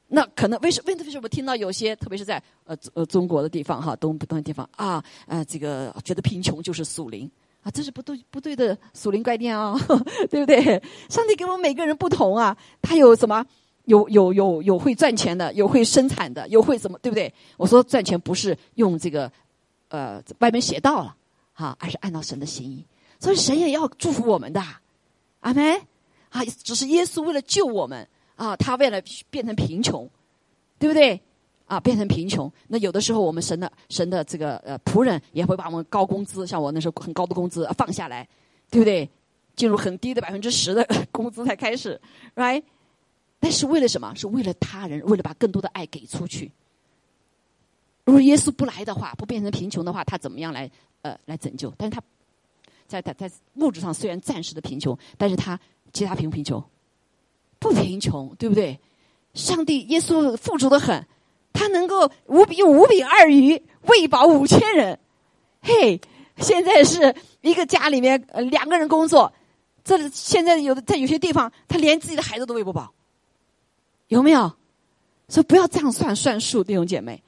[0.09, 1.07] 那可能为什为什么？
[1.07, 7.29] 为什么听到有些，特别是在呃呃中国的地方哈，东东的地方啊，呃，这个觉得贫穷就是属灵
[7.65, 9.75] 啊，这是不对不对的属灵概念啊，
[10.31, 10.81] 对不对？
[11.09, 13.45] 上帝给我们每个人不同啊，他有什么？
[13.87, 17.33] 有有有有会赚钱的，有会生产的，有会怎么，对不对？
[17.57, 19.31] 我说赚钱不是用这个，
[19.89, 21.17] 呃，外面邪道了，
[21.55, 22.85] 哈，而是按照神的心意。
[23.19, 24.63] 所以神也要祝福我们的，
[25.41, 25.81] 阿门。
[26.31, 30.09] 啊，只是耶稣为了救我们，啊，他为了变成贫穷，
[30.79, 31.19] 对不对？
[31.67, 32.53] 啊，变成贫穷。
[32.69, 38.29] 那有的时候，我们神的神的这个呃仆人也会把我们高工资，像我那时候很高的工资放下来，
[38.71, 39.09] 对不对？
[39.55, 41.99] 进入很低的百分之十的 工资才开始
[42.35, 42.63] ，right？
[43.39, 44.15] 但是为了什么？
[44.15, 46.51] 是为了他人，为了把更多的爱给出去。
[48.05, 50.71] 如果耶稣不来的话，不变成贫穷的话，他怎么样来
[51.03, 51.73] 呃来拯救？
[51.77, 52.03] 但是他
[52.87, 55.59] 在在在物质上虽然暂时的贫穷，但是他
[55.93, 56.63] 其他贫不贫穷？
[57.59, 58.79] 不贫穷，对不对？
[59.35, 61.07] 上帝耶稣富足的很。
[61.53, 64.99] 他能够五比五饼二鱼喂饱五千人，
[65.63, 65.99] 嘿！
[66.37, 69.33] 现在是一个家里面呃两个人工作，
[69.83, 72.93] 这现在有的在有些地方，他连自己的孩子都喂不饱，
[74.09, 74.53] 有没有？
[75.29, 77.23] 所以不要这样算算数，弟兄姐妹。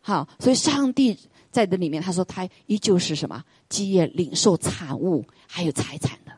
[0.00, 1.18] 好，所以上帝
[1.50, 3.42] 在这里面，他说他依旧是什么？
[3.68, 6.32] 基业领受产物还有财产的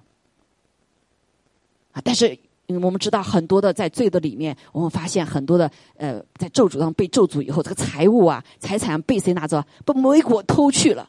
[1.93, 2.39] 啊，但是。
[2.69, 9.63] 我们知道很多的在罪的里面，我们发现很多的呃，在咒诅上被咒诅以后，这个财物啊、财产被谁拿走？
[9.85, 11.09] 被魔鬼偷去了。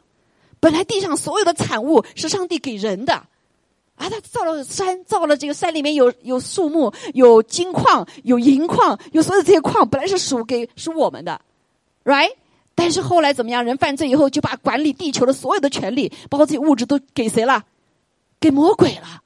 [0.60, 3.26] 本来地上所有的产物是上帝给人的，
[3.98, 11.40] 啊，他造了山，造了这个山里面有有树木、有金矿、有银矿、有所有这些矿，本来是属给属我们的
[12.04, 12.30] ，right？
[12.74, 13.64] 但是后来怎么样？
[13.64, 17.64] 人犯罪以后，就把管理地球的所有的权利，包括这些物质，都给谁了？
[18.38, 19.22] 给魔鬼了。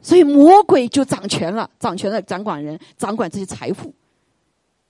[0.00, 3.92] 所以魔鬼就掌权了，掌权的掌管人，掌管这些财富。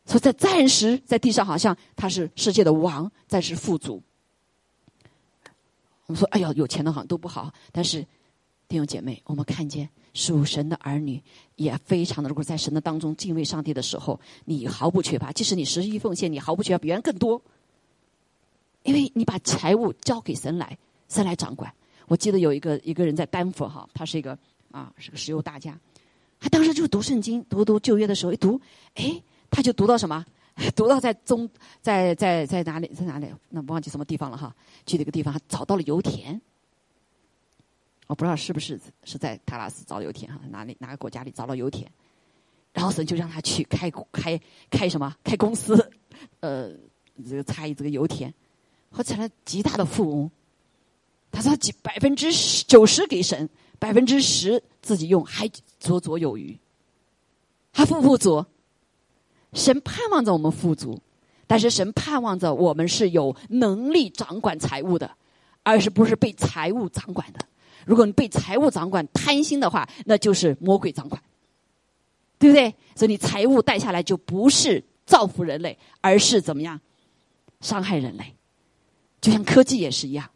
[0.05, 4.03] 所以在暂时在地上，好像他是世界的王，暂时富足。
[6.09, 7.51] 我们说，哎呀，有钱的好像都不好。
[7.71, 8.05] 但是
[8.67, 11.23] 弟兄姐妹，我们看见属神的儿女
[11.57, 15.31] 也非常的，如果在神的当中敬畏上帝的时候，你毫不缺乏。
[15.31, 17.41] 即使你十一奉献，你毫不缺乏，比别人更多。
[18.83, 20.77] 因为你把财物交给神来，
[21.09, 21.73] 神来掌管。
[22.09, 24.37] 我记得有一个一个人在丹佛哈，他是一个。
[24.71, 25.81] 啊，是个石油大家，
[26.39, 28.61] 他当时就读圣经，读读旧约的时候一读，
[28.97, 30.23] 哎，他就读到什么？
[30.75, 31.49] 读到在中，
[31.81, 32.89] 在在在哪里？
[32.89, 33.33] 在哪里？
[33.49, 34.55] 那忘记什么地方了哈？
[34.87, 36.41] 去那个地方找到了油田，
[38.07, 40.41] 我不知道是不是是在塔拉斯找油田哈？
[40.51, 41.91] 哪里哪个国家里找到油田？
[42.73, 44.41] 然后神就让他去开开
[44.71, 45.15] 开什么？
[45.25, 45.91] 开公司，
[46.41, 46.71] 呃，
[47.29, 48.33] 这个参与这个油田，
[48.91, 50.31] 后成了极大的富翁。
[51.31, 52.33] 他说几百分之
[52.65, 53.49] 九十给神。
[53.81, 55.47] 百分之十自己用还
[55.81, 56.59] 绰绰有余，
[57.73, 58.45] 还富不富足？
[59.53, 61.01] 神盼望着我们富足，
[61.47, 65.11] 但是神盼望着我们是有能力掌管财务的，
[65.63, 67.41] 而是不是被财务掌管的。
[67.87, 71.23] 如果你被财务掌管，贪心的话，那就是魔鬼掌管，
[72.39, 72.75] 对不对？
[72.95, 76.79] 所以你财务带下来就不是造福人类，而是怎么样
[77.61, 78.35] 伤害人类？
[79.21, 80.29] 就像科技也是一样。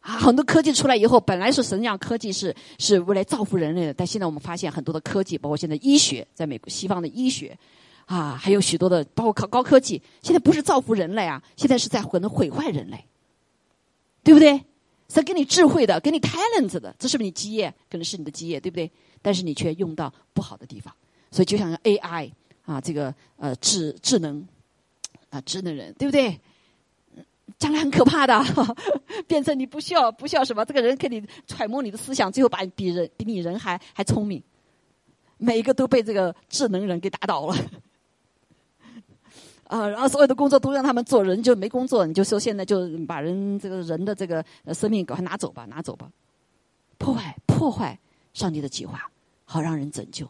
[0.00, 7.56] 啊，很多科技出来以后，本来是神让科技是是为了造福人类的，但现在我们发现很多的科技，包括现在医学，在美国西方的医学，
[8.06, 13.06] 啊，还有许多的包括高高科技，现在不是造福人类啊，现在是在可能毁坏人类，
[14.22, 14.64] 对不对？
[15.08, 17.70] 是给你智慧的，给你 talent 的，这是不是你基业？
[17.90, 18.90] 可能是你的基业，对不对？
[19.20, 20.94] 但是你却用到不好的地方，
[21.30, 22.32] 所以就像 AI
[22.64, 24.46] 啊，这个呃智智能
[25.28, 26.40] 啊智能人，对不对？
[27.58, 28.42] 将来很可怕的，
[29.28, 34.42] 变成你不需要不需要什么，这个人可以揣摩你的思想，最后把你比人比你人还还聪明，
[35.36, 37.56] 每一个都被这个智能人给打倒了，
[39.72, 46.12] 啊，然后所有的工作都让他们做，人就没工作，你就说现在就把人这个人的这个生命赶快拿走吧，拿走吧，
[46.98, 47.98] 破坏破坏
[48.34, 49.10] 上帝的计划，
[49.46, 50.28] 好让人拯救，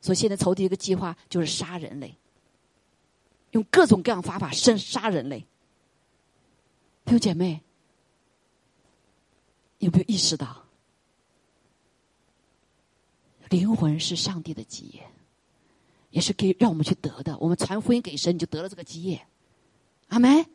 [0.00, 2.16] 所以现在仇敌一个计划就是杀人类，
[3.50, 5.44] 用各种各样方法生杀人类。
[7.04, 7.60] 弟兄姐妹，
[9.78, 10.64] 有没有意识到，
[13.50, 15.04] 灵魂是上帝的基业，
[16.12, 17.36] 也是给让我们去得的。
[17.40, 19.20] 我们传福音给神，你就得了这个基业。
[20.08, 20.46] 阿门。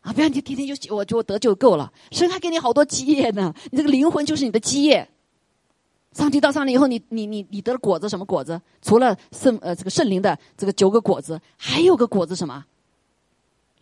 [0.00, 3.54] 啊，不要你天天就我就我得就够了，神还给你好多基业呢。
[3.70, 5.08] 你这个灵魂就是你的基业。
[6.12, 8.60] 上帝到上帝以后，你你你你得了果子什么果子？
[8.80, 12.64] 除了圣呃这个圣灵的这个九个果子，还有个果子什么？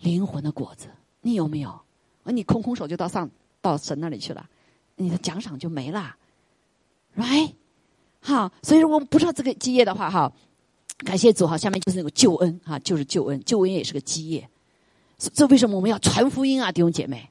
[0.00, 0.88] 灵魂的果子，
[1.20, 1.70] 你有没有？
[2.24, 4.44] 啊你空空手就到上到神那里去了，
[4.96, 6.16] 你的奖赏就没了
[7.16, 7.52] ，right？
[8.20, 10.32] 好，所以说我们不知道这个基业的话，哈，
[10.98, 14.48] 感谢主哈，下面就是那个救恩哈，就是救恩，救恩也是个基业。
[15.18, 17.30] 这为什么我们要传福音啊，弟兄姐妹？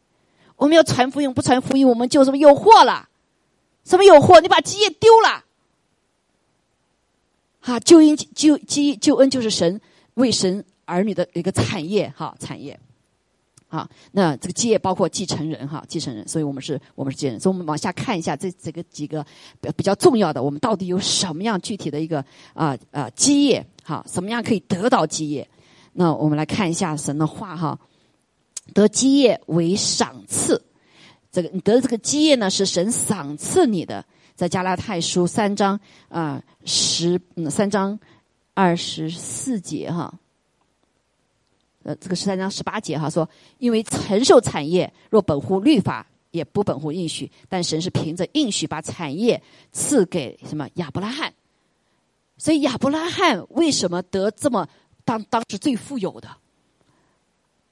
[0.56, 3.10] 我们要传福音，不传福音，我们就什么有祸了？
[3.84, 4.40] 什么有祸？
[4.40, 5.44] 你把基业丢了。
[7.60, 9.82] 哈，救恩救基救恩就是神
[10.14, 12.80] 为神儿女的一个产业哈，产业。
[13.76, 17.40] 啊，那这个基业包括继承人哈，继承人，所以我们是我们是继承人。
[17.40, 19.26] 所以我们往下看一下这这个几个
[19.76, 22.24] 比较重要的，我们到底有什么样具体的一个
[22.54, 23.66] 啊啊基业？
[23.84, 25.48] 哈，什么样可以得到基业？
[25.92, 27.78] 那我们来看一下神的话哈，
[28.74, 30.64] 得基业为赏赐，
[31.32, 34.06] 这个你得这个基业呢是神赏赐你的，
[34.36, 38.00] 在加拉太书三章啊十嗯三章
[38.54, 40.14] 二十四节哈。
[41.86, 43.30] 呃，这个十三章十八节哈说，
[43.60, 49.40] 因为承受产业若本乎律法，也不本乎应许，但神是凭着应许把产业
[49.72, 51.32] 赐给什么亚伯拉罕，
[52.40, 54.68] 所以亚伯拉罕为什么得这么
[55.04, 56.28] 当当时最富有的？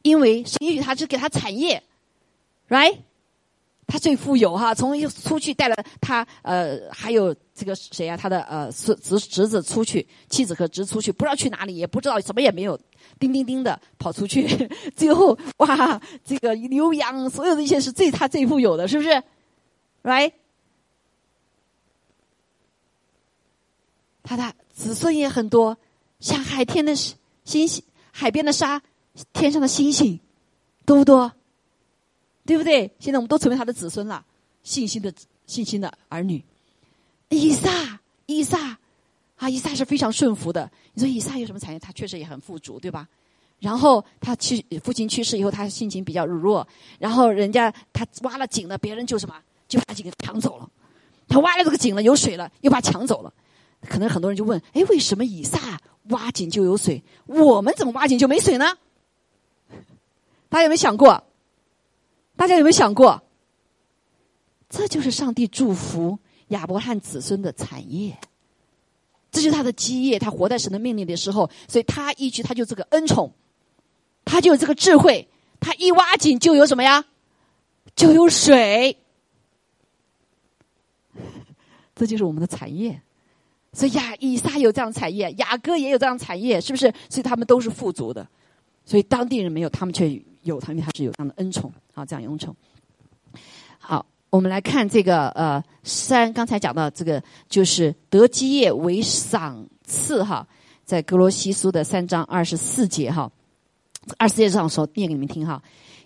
[0.03, 1.81] 因为神允许他只给他产业
[2.69, 2.97] ，right？
[3.85, 8.15] 他最富有哈，从一出去带了他呃，还有这个谁啊？
[8.17, 12.79] 他的呃孙侄侄子出去，妻子和侄出去，不知道去哪里，也不知道什么也没有，
[13.19, 14.47] 叮叮叮的跑出去，
[14.95, 19.21] 最后哇，这个牛羊所有的一切是最他最富有的，是不是
[20.03, 20.31] ？right？
[24.23, 25.77] 他的子孙也很多，
[26.21, 28.81] 像海天的星星，海边的沙，
[29.33, 30.19] 天上的星星，
[30.85, 31.31] 多不多？
[32.45, 32.91] 对不对？
[32.99, 34.25] 现在我们都成为他的子孙了，
[34.63, 35.13] 信心的
[35.47, 36.43] 信心的儿女。
[37.29, 38.77] 以撒，以撒，
[39.37, 40.69] 啊，以撒是非常顺服的。
[40.93, 41.79] 你说以撒有什么产业？
[41.79, 43.07] 他确实也很富足，对吧？
[43.59, 46.67] 然后他去父亲去世以后，他心情比较柔弱。
[46.99, 49.35] 然后人家他挖了井了，别人就什么
[49.67, 50.69] 就把井给抢走了。
[51.27, 53.33] 他挖了这个井了，有水了，又把抢走了。
[53.87, 55.79] 可能很多人就问：哎，为什么以撒
[56.09, 58.77] 挖井就有水，我们怎么挖井就没水呢？
[60.49, 61.23] 大家有没有想过？
[62.35, 63.21] 大家有没有想过？
[64.69, 66.17] 这就是上帝祝福
[66.47, 68.17] 亚伯罕子孙的产业，
[69.31, 70.17] 这就是他的基业。
[70.17, 73.31] 他活在神的命令的时候，所以他依据他就这个恩宠，
[74.25, 75.27] 他就有这个智慧。
[75.59, 77.05] 他一挖井就有什么呀？
[77.95, 78.97] 就有水，
[81.93, 82.99] 这就是我们的产业。
[83.73, 86.91] 所以亚以撒有这样产业，雅各也有这样产业，是不是？
[87.09, 88.27] 所以他们都是富足的。
[88.85, 91.71] 所以当地人没有，他们却有，他们他是有这样的恩宠。
[91.93, 92.55] 好，这样恩宠。
[93.79, 100.47] 好，我们来看这个呃三，刚才讲到这个就是得基业为赏赐哈，
[100.85, 103.31] 在格罗西书的三章二十四节哈，
[104.17, 105.61] 二十四节上说念给你们听哈，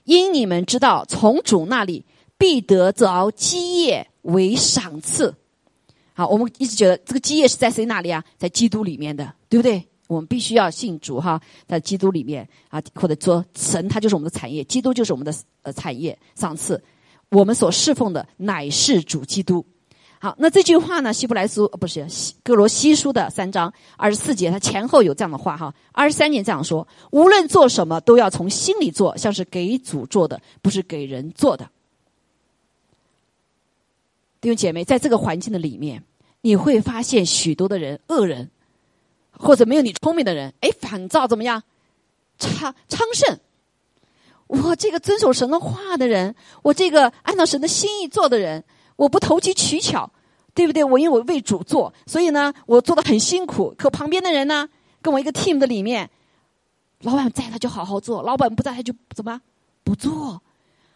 [0.05, 2.05] 因你们知道从主那里
[2.37, 5.35] 必得着基业为赏赐。
[6.13, 8.23] 好，我们一直觉得这个基业是在谁那里啊？
[8.37, 9.87] 在基督里面的，对不对？
[10.07, 15.33] 我们必须要信主哈，在基督里面啊，或者说神他就是我们的产业，基督就是我们的
[15.63, 16.17] 呃产业。
[16.33, 16.81] 上次
[17.29, 19.65] 我们所侍奉的乃是主基督。
[20.19, 22.07] 好，那这句话呢，希伯来书不是
[22.41, 25.75] 哥罗西书的三章二十四节，它前后有这样的话哈。
[25.91, 31.69] 二十三节这样说：无论做什么，都要从心里做，像是给主做的，不是给人做的。
[34.41, 36.03] 弟兄姐妹，在这个环境的里面，
[36.41, 38.49] 你会发现许多的人恶人。
[39.39, 41.63] 或者没有你聪明的人，哎，反造怎么样？
[42.39, 43.39] 昌昌盛。
[44.47, 48.63] 我这个遵守神的话的人，我这个按照神的心意做的人，
[48.95, 50.09] 我不投机取巧，
[50.53, 50.83] 对不对？
[50.83, 53.73] 我因为我为主做，所以呢，我做的很辛苦。
[53.77, 54.69] 可旁边的人呢，
[55.01, 56.09] 跟我一个 team 的里面，
[57.01, 59.41] 老板在他就好好做，老板不在他就怎么
[59.83, 60.41] 不做？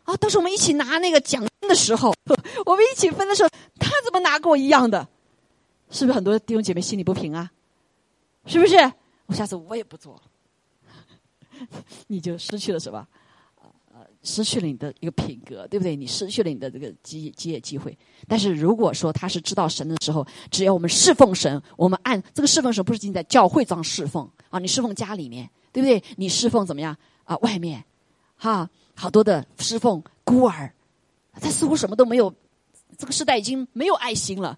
[0.03, 2.13] 啊，当时我们一起拿那个奖金的时候，
[2.65, 5.07] 我们一起分的时候，他怎么拿跟我一样的？
[5.89, 7.51] 是不是很多弟兄姐妹心里不平啊？
[8.45, 8.75] 是不是？
[9.27, 10.21] 我下次我也不做，
[12.07, 13.07] 你就失去了什么？
[13.93, 15.95] 呃，失去了你的一个品格，对不对？
[15.95, 17.97] 你失去了你的这个机机业机会。
[18.27, 26.03] 但是如果说他是知道神的时候，只要我们侍奉神，我们按这个侍奉神不是仅在教会上侍奉啊，你侍奉家里面，对不对？
[26.17, 27.37] 你侍奉怎么样啊？
[27.37, 27.83] 外面，
[28.37, 30.73] 哈，好多的侍奉孤儿，
[31.33, 32.33] 他似乎什么都没有。
[32.97, 34.57] 这个时代已经没有爱心了。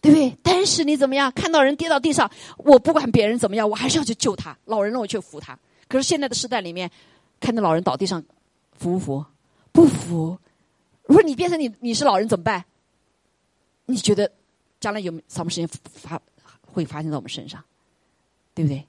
[0.00, 0.36] 对不对？
[0.42, 1.30] 但是你怎么样？
[1.32, 4.56] 看到人跌到地上，我不管别人怎么样，我还是要去救他。
[4.64, 5.58] 老人了，我去扶他。
[5.88, 6.90] 可是现在的时代里面，
[7.38, 8.22] 看到老人倒地上，
[8.72, 9.24] 扶不扶？
[9.72, 10.38] 不扶。
[11.04, 12.64] 如果你变成你，你是老人怎么办？
[13.86, 14.30] 你觉得
[14.78, 16.20] 将来有什么事情发
[16.72, 17.62] 会发生在我们身上？
[18.54, 18.86] 对不对？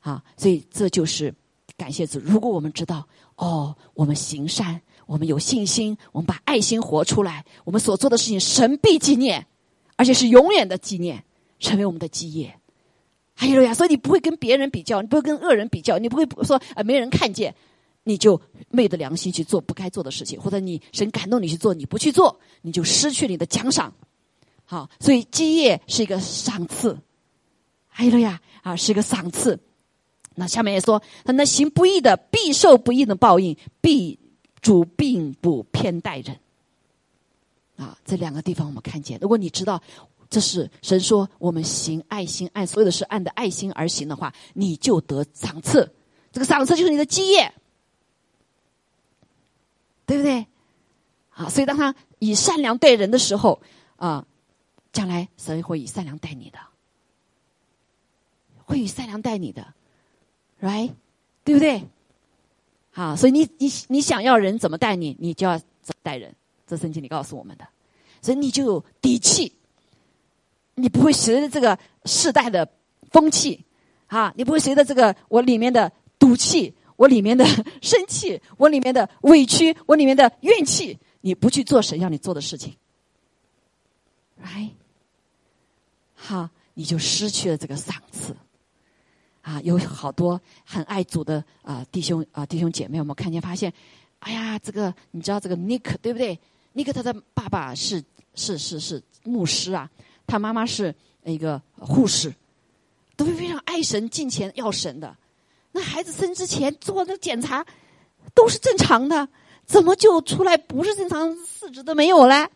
[0.00, 1.32] 啊，所以这就是
[1.76, 2.18] 感谢主。
[2.18, 3.06] 如果我们知道，
[3.36, 9.46] 哦，我们行善，我们有信心，我们把爱心活出来，我们所做的事情，神必纪念。
[9.96, 11.24] 而且是永远的纪念，
[11.58, 12.54] 成为我们的基业。
[13.34, 17.54] 还有呀，所以你不会跟别人比较，你不会跟恶人比较，你不会说啊没人看见，
[18.04, 18.40] 你就
[18.70, 23.92] 昧着良心去做不该做的事情，或者你神感动你去做，你不去做，你就失去你的奖赏。
[24.64, 26.98] 好，所以基业是一个赏赐。
[27.88, 29.58] 还有呀，啊是一个赏赐。
[30.34, 34.18] 那下面也说，那行不义的必受不义的报应，必
[34.60, 36.38] 主并不偏待人。
[37.76, 39.18] 啊，这两个地方我们看见。
[39.20, 39.82] 如果你知道
[40.28, 45.94] 这是神说我们行爱心，按所有的事按的爱心而行的话，你就得赏赐。
[46.32, 47.54] 这个赏赐就是你的基业，
[50.04, 50.46] 对不对？
[51.30, 53.60] 啊，所以当他以善良待人的时候，
[53.96, 54.26] 啊，
[54.92, 56.58] 将来神会以善良待你的，
[58.64, 59.74] 会以善良待你的
[60.60, 60.92] ，right？
[61.44, 61.84] 对不对？
[62.90, 66.34] 好，所以你你你想要人怎么待你，你就要怎么待人。
[66.66, 67.66] 这圣经里告诉我们的，
[68.20, 69.52] 所以你就有底气，
[70.74, 72.68] 你不会随着这个世代的
[73.10, 73.64] 风气，
[74.08, 77.44] 啊，你不会随着这个我里面的赌气，我里面的
[77.80, 82.74] 生气，我里面的委屈，我里面的怨气，你不去做神要你做的事情
[84.42, 84.70] ，right？
[86.14, 88.34] 好，你就失去了这个赏赐。
[89.42, 93.72] 啊，有好多很爱主的啊弟兄啊弟兄姐妹，我们看见发现，
[94.18, 96.36] 哎呀，这个你知道这个尼克对不对？
[96.76, 98.04] 尼克他的爸爸是
[98.34, 99.90] 是是是牧师啊，
[100.26, 102.30] 他妈妈是一个护士，
[103.16, 105.16] 都是非常爱神、敬虔、要神的。
[105.72, 107.64] 那孩子生之前做的检查
[108.34, 109.26] 都是正常的，
[109.64, 112.50] 怎么就出来不是正常，四肢都没有了？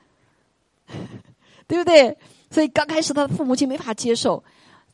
[1.66, 2.14] 对不对？
[2.50, 4.44] 所以刚开始他的父母亲没法接受，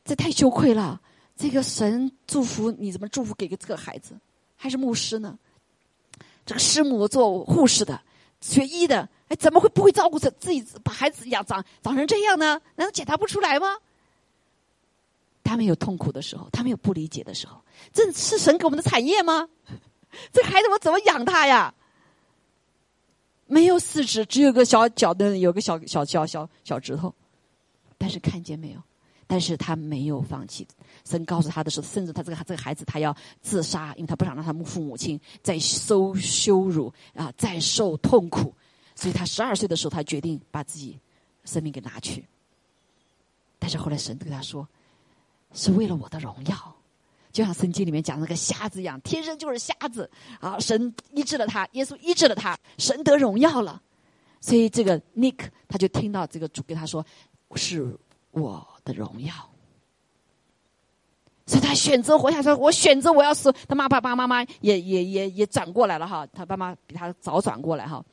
[0.05, 1.01] 这太羞愧了。
[1.35, 4.17] 这个神祝福你怎么祝福给个这个孩子，
[4.55, 5.37] 还是牧师呢？
[6.45, 7.99] 这个师母做护士的，
[8.41, 12.61] 学医的，哎，怎么会不会照顾自自己把孩子养长长成这样呢？
[12.75, 13.77] 难道检查不出来吗？
[15.43, 17.63] 他们有痛苦的时候，他们有不理解的时候，
[17.93, 19.47] 这是神给我们的产业吗？
[20.31, 21.73] 这孩子我怎么养他呀？
[23.45, 27.15] 没有四肢，只有个小脚的，有个小小小小小指头，
[27.97, 28.81] 但是看见没有？
[29.27, 30.65] 但是他没有放弃。
[31.05, 38.53] 神告诉他的时候，甚至他这个这个孩子他要自杀，因为他不想让他父母亲再受羞辱啊，再受痛苦。
[38.95, 40.97] 所以他十二岁的时候，他决定把自己
[41.45, 42.25] 生命给拿去。
[43.59, 44.67] 但是后来神对他说
[45.53, 46.75] ：“是为了我的荣耀。”
[47.31, 50.09] 就像圣经里面讲那个瞎子一样，天生就是瞎子
[50.39, 50.59] 啊！
[50.59, 53.81] 神医治了他，耶稣医治了他，神得荣耀了。
[54.41, 57.05] 所以这个 Nick 他就听到这个主跟他说
[57.55, 57.95] ：“是
[58.31, 59.33] 我。”的荣耀，
[61.45, 62.49] 所以他选择活下去。
[62.53, 63.51] 我选择我要死。
[63.67, 66.25] 他妈爸爸妈妈也也也也转过来了哈。
[66.27, 68.03] 他爸妈比他早转过来哈，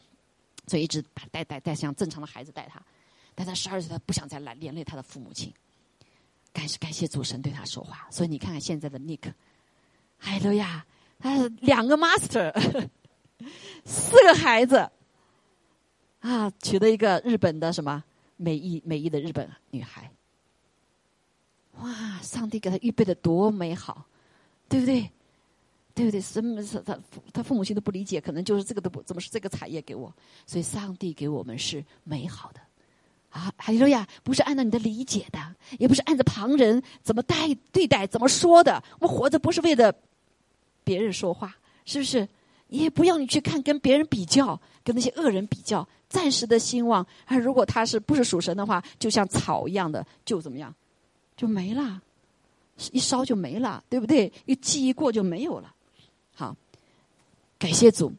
[0.67, 2.83] 所以一直把带带带像正常的孩子带他。
[3.35, 5.53] 但他十二岁，他不想再来连累他的父母亲。
[6.53, 8.07] 感谢感谢主神对他说话。
[8.11, 9.33] 所以你看看现在的 Nick，
[10.17, 10.87] 海德呀，
[11.19, 12.53] 他两个 master，
[13.85, 14.91] 四个孩子
[16.21, 18.05] 啊，娶了一个日本的什么
[18.37, 20.11] 美裔美裔的日本女孩。
[21.81, 22.19] 哇！
[22.23, 24.07] 上帝给他预备的多美好，
[24.69, 25.11] 对不对？
[25.95, 26.21] 对不对？
[26.21, 26.99] 什么是他
[27.33, 30.13] 他父母亲都不理解，可能就是这个都不怎么是这个产业给我，
[30.47, 32.61] 所以上帝给我们是美好的
[33.31, 33.53] 啊！
[33.57, 34.07] 哈利路亚！
[34.23, 35.39] 不是按照你的理解的，
[35.79, 38.83] 也不是按照旁人怎么待对待、怎么说的。
[38.99, 39.95] 我们活着不是为了
[40.83, 42.29] 别人说话，是不是？
[42.69, 47.07] 也不要你去看跟别人比较，跟那些恶人比较，暂时的兴旺。
[47.27, 50.75] 啊，如果他是不是属神的话，就像草一样的，就怎么样？
[51.37, 52.01] 就没了，
[52.93, 54.33] 一烧就没了，对不对？
[54.47, 55.75] 一记一过就没有了。
[56.35, 56.57] 好，
[57.59, 58.13] 感谢主。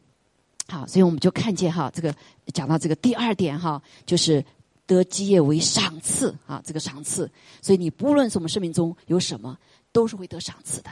[0.68, 2.14] 好，所以我们就看见哈，这个
[2.52, 4.44] 讲到这个第二点哈，就是
[4.84, 7.30] 得基业为赏赐啊，这个赏赐。
[7.62, 9.56] 所以你不论是我们生命中有什么，
[9.92, 10.90] 都是会得赏赐的，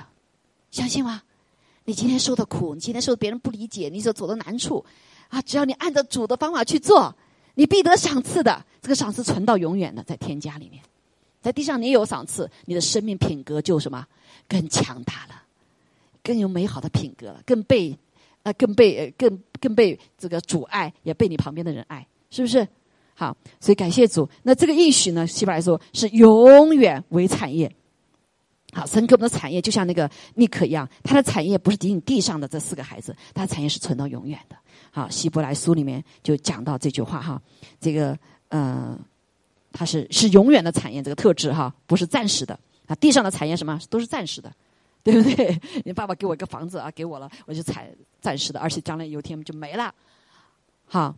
[0.70, 1.22] 相信吗？
[1.85, 4.85] 你今天受的苦，你今天受别人不理解，你所走的难处
[5.29, 7.14] 啊，只要你按照主的方法去做，
[7.55, 8.64] 你必得赏赐的。
[8.81, 10.81] 这个赏赐存到永远的，在天家里面。
[11.45, 14.07] 在地上，你有赏赐，你的生命品格就什么
[14.49, 15.42] 更强大了，
[16.22, 17.95] 更有美好的品格了，更被
[18.45, 22.66] 呃更被更更被这个主爱，也被你旁边的人爱，是不是？
[23.12, 24.26] 好，所以感谢主。
[24.42, 27.70] 那这个应许呢，希伯来说是永远为产业。
[28.72, 34.57] 好，神给我们的产业就像那个尼克一样，他的产业不是仅仅地上的这四个孩子，他的产业是存到永远的。
[34.90, 37.42] 好，希伯来书里面就讲到这句话哈，
[37.78, 38.18] 这个
[38.49, 38.99] 呃。
[39.77, 42.57] 它是是永远的产业，这个特质哈，不是暂时的
[42.87, 42.95] 啊。
[42.95, 44.51] 地上的产业什么都是暂时的，
[45.03, 45.61] 对不对？
[45.85, 49.93] 你爸爸给我一个房子啊，给我了，我就采暂时的，而且将来有一天就没了。
[50.87, 51.12] 好，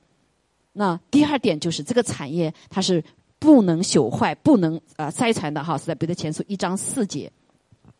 [0.72, 3.04] 那第二点就是这个产业它是
[3.38, 7.30] 不能朽坏、不能呃筛传的哈，是在彼得前书一章四节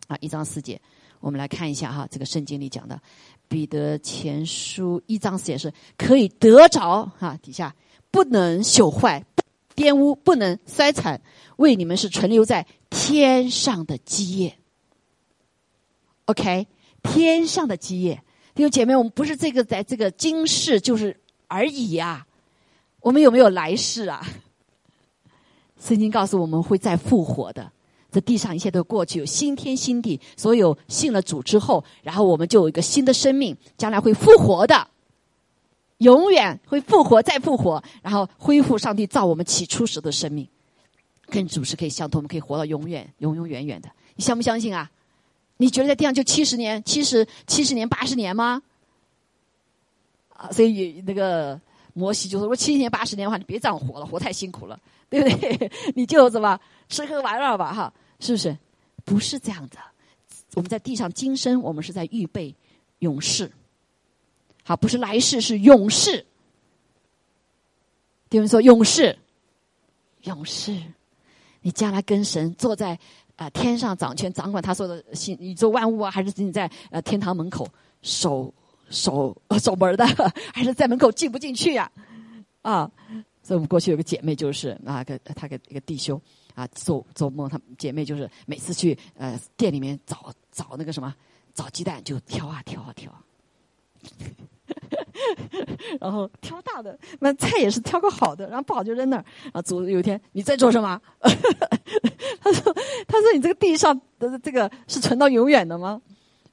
[0.08, 0.80] 啊，一章四节，
[1.20, 2.98] 我们来看一下哈，这个圣经里讲的
[3.46, 7.74] 彼得前书一章四节是可以得着哈，底下
[8.10, 9.22] 不能朽坏。
[9.76, 11.20] 玷污不能衰残，
[11.56, 14.56] 为你们是存留在天上的基业。
[16.24, 16.66] OK，
[17.02, 18.22] 天上的基业，
[18.54, 22.26] 弟兄姐妹，我们不是这个在这个今世就是而已呀，
[23.00, 24.26] 我们有没有来世啊？
[25.78, 27.70] 圣经告诉我们会再复活的，
[28.10, 30.18] 这地上一切都过去，有新天新地。
[30.36, 34.88] 所有信了主之后，然后我们就有一个新的生命，将来会复活的，
[35.98, 40.46] 永远会复活再复活，然后恢复上帝造我们起初时的生命，
[41.26, 43.90] 跟主是可以相通，我们可以活到永远，永永远远的。
[44.14, 44.90] 你相不相信啊？
[45.58, 48.62] 你觉得在地上就七十年、七十七十年、八十年吗？
[50.34, 51.58] 啊，所以那个
[51.94, 54.78] 摩西就说：“我七十年、八十年的话，你别这样活了，活太辛苦了，
[55.08, 55.70] 对不对？
[55.96, 58.54] 你就怎么吃喝玩乐吧，哈，是不是？
[59.06, 59.78] 不是这样的。
[60.54, 62.54] 我们在地上今生，我们是在预备
[62.98, 63.50] 勇士。
[64.66, 66.26] 好，不是来世，是永世。
[68.28, 69.16] 弟兄说永世，
[70.24, 70.76] 永世，
[71.62, 72.98] 你将来跟神坐在
[73.36, 77.66] 啊天上掌权，掌管他说的星宇宙万物啊，还是你在呃天堂门口
[78.02, 78.52] 守？”
[78.88, 80.06] 守守门的，
[80.54, 81.90] 还是在门口进不进去呀？
[82.62, 82.88] 啊，
[83.42, 86.22] 所以我们过去有个姐妹，就是啊，个她个一个弟兄
[86.54, 91.12] 啊，做做梦，她姐妹就是每次去呃店里面找找那个什么
[91.52, 93.12] 找鸡蛋，就挑啊挑啊挑，
[96.00, 99.24] 然后挑大的，那菜也是挑个好的，然后不好就扔那儿。
[99.52, 101.00] 啊，主有一天你在做什么？
[102.40, 102.72] 他说
[103.08, 106.00] ：“他说你这个地上的这个是存到永远的吗？”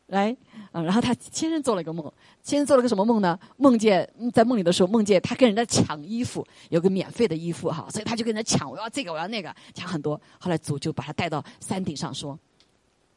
[0.07, 0.35] 来。
[0.71, 2.11] 啊，然后他先生做了一个梦，
[2.41, 3.37] 先生做了个什么梦呢？
[3.57, 10.19] 梦见在梦里的时候，梦见他跟人家抢衣服，有个免费的衣服哈，所以他就跟人家抢，我要这个，我要那个，抢很多。
[10.39, 12.35] 后来主就把他带到山顶上说：“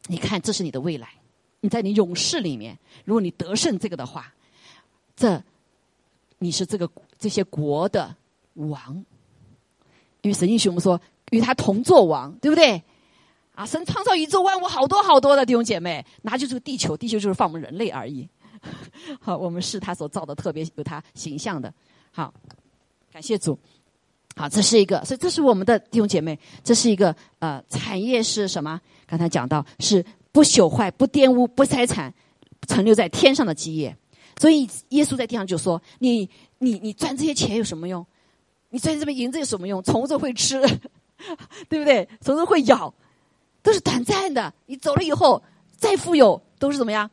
[0.06, 1.08] 你看，这是你的未来，
[1.62, 4.30] 你在你勇士里面，如果你得胜这个的话，
[5.16, 5.42] 这
[6.38, 6.88] 你是这个
[7.18, 8.14] 这些国的
[8.54, 8.94] 王，
[10.20, 11.00] 因为神应许我们说
[11.30, 12.82] 与他同作王，对不对？”
[13.56, 13.64] 啊！
[13.64, 18.28] 神创造宇宙万物好多好多的弟兄姐妹，那就是地球，地球就是放我们人类而已。
[19.18, 21.72] 好，我们是他所造的，特别有他形象的。
[22.10, 22.34] 好，
[23.10, 23.58] 感谢主。
[24.36, 28.78] 好，这是一个，所以这是我们的弟兄姐妹，这是一个呃产业是什么？
[29.06, 32.12] 刚才讲到是不朽坏、不玷污、不财产，
[32.68, 33.96] 存留在天上的基业。
[34.38, 36.28] 所以耶稣在地上就说：“你
[36.58, 38.04] 你你赚这些钱有什么用？
[38.70, 39.82] 你赚这么银子有什么用？
[39.82, 40.60] 虫子会吃，
[41.68, 42.08] 对不对？
[42.20, 42.92] 虫子会咬。”
[43.62, 45.42] 都是短暂的，你走了以后，
[45.76, 47.10] 再富有都是怎么样？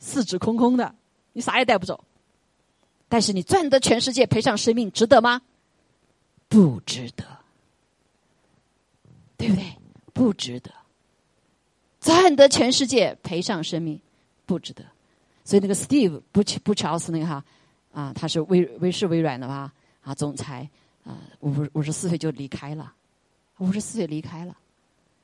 [0.00, 0.92] 四指空空的，
[1.34, 2.02] 你啥也带不走。
[3.08, 5.42] 但是你赚得全世界，赔上生命，值得吗？
[6.48, 7.24] 不值得，
[9.36, 9.76] 对不对？
[10.12, 10.72] 不值得。
[12.00, 14.00] 赚得全世界，赔上生命，
[14.46, 14.84] 不值得。
[15.50, 17.44] 所以那个 Steve 不不乔斯那个哈
[17.92, 20.68] 啊，他是微微视微软的吧啊，总裁
[21.02, 22.92] 啊，五五十四岁就离开了，
[23.58, 24.54] 五十四岁离开了。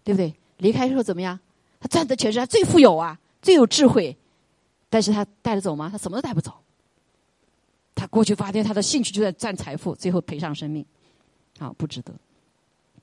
[0.02, 0.34] 对不对？
[0.58, 1.38] 离开之后怎么样？
[1.80, 4.16] 他赚的钱是他最富有啊，最有智慧，
[4.88, 5.88] 但是他带得走吗？
[5.90, 6.52] 他什么都带不走。
[7.94, 10.84] 他过去发现他的兴趣就在赚财富，最后赔上生命，
[11.58, 12.12] 好不值得。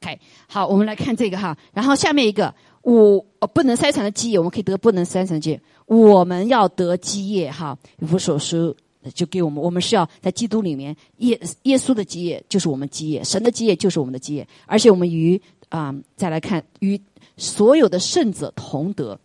[0.01, 1.57] OK，好，我们来看这个哈。
[1.73, 3.19] 然后下面一个，我
[3.53, 5.61] 不能筛产的记忆，我们可以得不能筛产的基业。
[5.85, 8.75] 我们要得基业哈，无所书
[9.13, 15.41] 就给我们，我们是要在基督里面，耶耶稣的基业就是我们基业，神的基业就是我们的基业，而且我们与。
[15.69, 17.01] 啊，再来看与
[17.35, 19.19] 所有的圣者同德，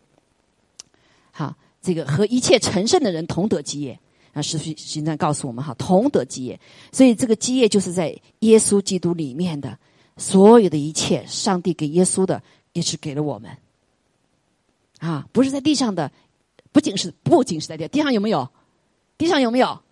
[1.31, 4.01] 好，这个和一切成圣的人同得基业
[4.33, 6.59] 啊，使徒行传告诉我们哈，同得基业，
[6.91, 9.79] 所以这个基业就是在耶稣基督里面的
[10.17, 12.43] 所有的一切，上帝给耶稣的
[12.73, 13.55] 也是给了我们，
[15.01, 16.11] 啊，不是在地上的，
[16.73, 18.49] 不仅是不仅是在地地上有没有？
[19.17, 19.83] 地上有没有？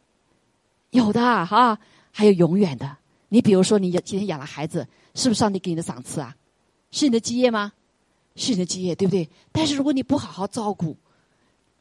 [0.90, 1.78] 有的哈，
[2.10, 2.96] 还有永远的。
[3.28, 6.36] 你比如说，你今天养了孩子，是不是上帝给你的赏赐啊？
[6.92, 7.72] 是你的基业吗？
[8.36, 9.28] 是你的基业，对不对？
[9.50, 10.96] 但是如果你不好好照顾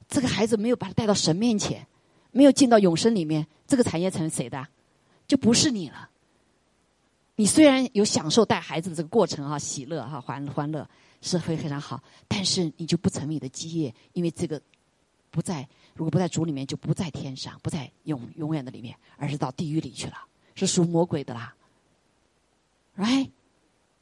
[0.08, 1.86] 这个孩子，没有把他带到神面前，
[2.32, 4.68] 没有进到永生里面，这个产业成谁的？
[5.28, 6.10] 就不是你了。
[7.36, 10.90] 你虽然有享受带孩子的这个过程哈，喜乐哈，欢欢乐
[11.22, 14.62] 是会非常好，但是你就不成为你的基业，因为这个
[15.36, 20.14] 不在，如果不在主里面，就不在天上，不在永永远的里面，而是到地狱里去了，
[20.56, 21.54] 是属魔鬼的啦
[22.98, 23.30] ，right？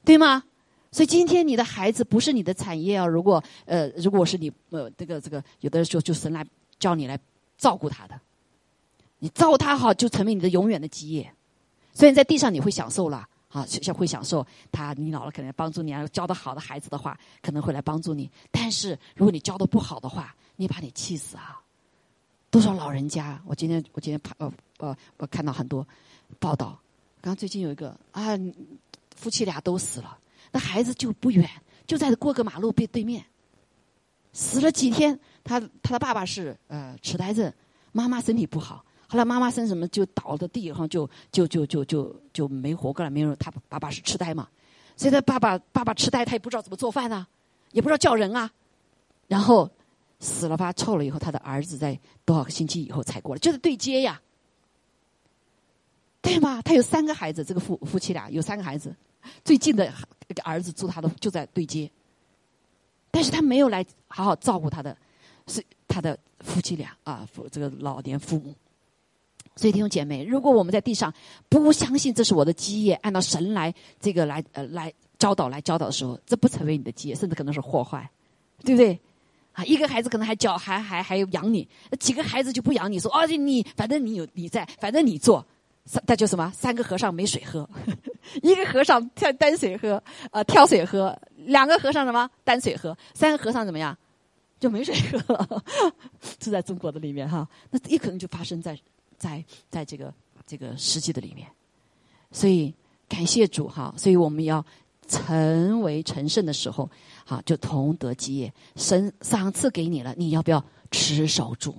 [0.05, 0.43] 对吗？
[0.91, 3.07] 所以今天你的孩子不是你的产业啊！
[3.07, 6.45] 如果呃，如果是你呃，这个这个，有的时候就神来
[6.77, 7.19] 叫你来
[7.57, 8.21] 照顾他的，
[9.17, 11.33] 你照顾他好，就成为你的永远的基业。
[11.93, 18.29] 所以在地上你会享受了啊，像会享受他，你老了可能帮助你啊，教的好的孩子的话，可能会来帮助你。
[18.51, 21.61] 但是如果你教的不好的话，你把你气死啊！
[22.49, 25.87] 多少老人家，我今天我今天拍呃呃，我看到很多
[26.39, 26.79] 报道，
[27.21, 28.35] 刚最近有一个啊，
[29.15, 30.17] 夫妻俩都死了。
[30.51, 31.47] 那孩子就不远，
[31.85, 33.23] 就在过个马路背对面，
[34.33, 35.19] 死了几天。
[35.43, 37.51] 他他的爸爸是呃痴呆症，
[37.91, 38.83] 妈妈身体不好。
[39.13, 43.11] 后来妈妈生什么就倒在地上，就就就就就就没活过来。
[43.11, 44.47] 没有他爸爸是痴呆嘛，
[44.97, 47.27] 所以他爸爸爸爸痴呆，他也不知道怎么做饭啊，
[47.73, 48.49] 也不知道叫人啊。
[49.27, 49.69] 然后
[50.19, 51.95] 死了吧，臭了以后，他的儿子在
[52.25, 54.19] 多少个星期以后才过来，就是对接呀，
[56.19, 56.59] 对吗？
[56.63, 58.95] 他有三个孩子，这个夫夫妻俩有三个孩子，
[59.45, 59.93] 最近的
[60.43, 61.87] 儿子住他的就在对接，
[63.11, 64.97] 但是他没有来好好照顾他的，
[65.45, 68.55] 是他的夫妻俩啊，这个老年父母。
[69.55, 71.13] 所以弟兄姐妹，如果我们在地上
[71.47, 78.09] 不相信这是我的基业，按照神来这个来呃来教导来教导的时候，这不成为你的基业，甚至可能是祸害，
[78.63, 78.99] 对不对？
[79.53, 81.67] 啊，一个孩子可能还教还还还养你，
[81.99, 85.45] 几个孩子就不养你，说哦你反正你有你在，反正你做，
[86.07, 87.69] 那就什么三个和尚没水喝，
[88.41, 90.01] 一个和尚挑担水喝
[90.31, 93.95] 呃挑水喝，两个和尚什么担水喝，三个和尚怎么样
[94.59, 95.61] 就没水喝，
[96.39, 98.75] 住在中国的里面哈，那也可能就发生在。
[99.23, 100.13] 在在这个
[100.45, 101.49] 这个实际的里面，
[102.29, 102.73] 所以
[103.07, 104.65] 感谢主哈，所以我们要
[105.07, 106.89] 成为成圣的时候，
[107.25, 110.61] 好就同得基业，神赏赐给你了，你要不要
[110.91, 111.73] 持守住？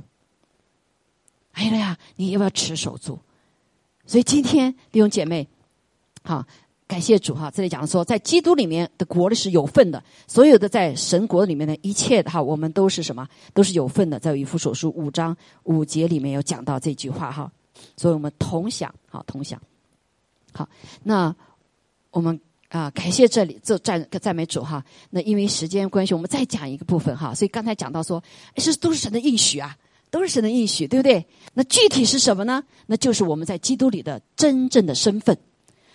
[1.53, 3.19] 哎呀，你要不要持守住？
[4.07, 5.47] 所以今天弟兄姐妹，
[6.23, 6.47] 好
[6.87, 13.27] 感谢主哈，这里讲的说，在基督里面的国里是有份的，所有的在神国里面的一切的哈，我们都是什么？
[13.55, 14.19] 都是有份的。
[14.21, 17.51] 在以弗所书五章五节里面有讲到这句话哈，
[17.97, 19.61] 所以我们同享好同享。
[20.53, 20.69] 好，
[21.03, 21.35] 那
[22.11, 24.85] 我们啊，感谢这里这赞赞美主哈。
[25.09, 27.35] 那因为时间关系，我们再讲一个部分哈。
[27.35, 28.23] 所以刚才讲到说，
[28.59, 29.75] 是都是神的应许啊，
[30.11, 31.27] 都是神的应许，对不对？
[31.55, 32.63] 那具体是什么呢？
[32.87, 35.37] 那就是我们在基督里的真正的身份。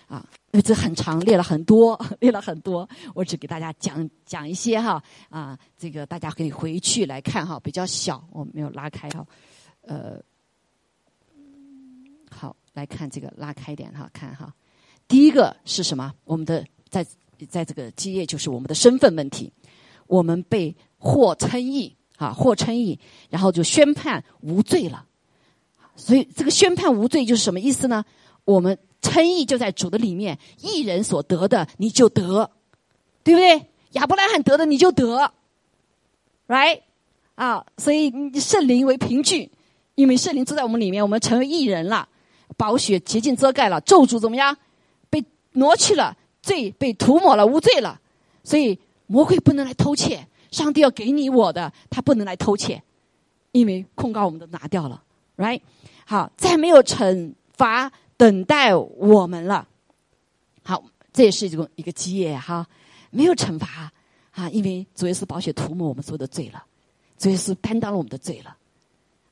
[0.08, 0.26] 啊，
[0.64, 5.00] 这很长，列了很多， 列了很多，我只给大家讲讲一些哈。
[5.28, 9.24] 啊，这个大家可以回去来看哈，比较小，我没有拉开哈。
[9.82, 10.20] 呃，
[12.28, 14.52] 好，来看这个拉开一点哈，看哈。
[15.06, 16.12] 第一个是什么？
[16.24, 17.06] 我们的在
[17.48, 19.52] 在这个基业就是我们的身份问题，
[20.08, 22.98] 我们被获称义啊，获称义，
[23.28, 25.06] 然后就宣判无罪了。
[25.94, 28.04] 所以这个宣判无罪就是什么意思呢？
[28.44, 28.76] 我们。
[29.02, 32.50] 称义就在主的里面，一人所得的你就得，
[33.22, 33.66] 对不对？
[33.92, 35.32] 亚伯拉罕得的你就得
[36.46, 36.82] ，right？
[37.34, 39.50] 啊，所以圣灵为凭据，
[39.94, 42.08] 因为圣灵住在我们里面，我们成为义人了，
[42.56, 44.56] 宝血洁净遮盖了，咒诅怎么样？
[45.08, 45.24] 被
[45.54, 48.00] 挪去了，罪被涂抹了，无罪了。
[48.44, 52.80] 所以魔鬼不能来偷窃，上帝要给你我的，他不能来偷窃，
[53.52, 55.02] 因为控告我们都拿掉了
[55.36, 55.62] ，right？
[56.04, 57.90] 好，再没有惩罚。
[58.20, 59.66] 等待我们了，
[60.62, 62.68] 好，这也是一种一个基业哈，
[63.08, 63.90] 没有惩罚
[64.32, 66.62] 啊，因为主耶稣宝血涂抹我们所有的罪了，
[67.16, 68.54] 主耶稣担当了我们的罪了。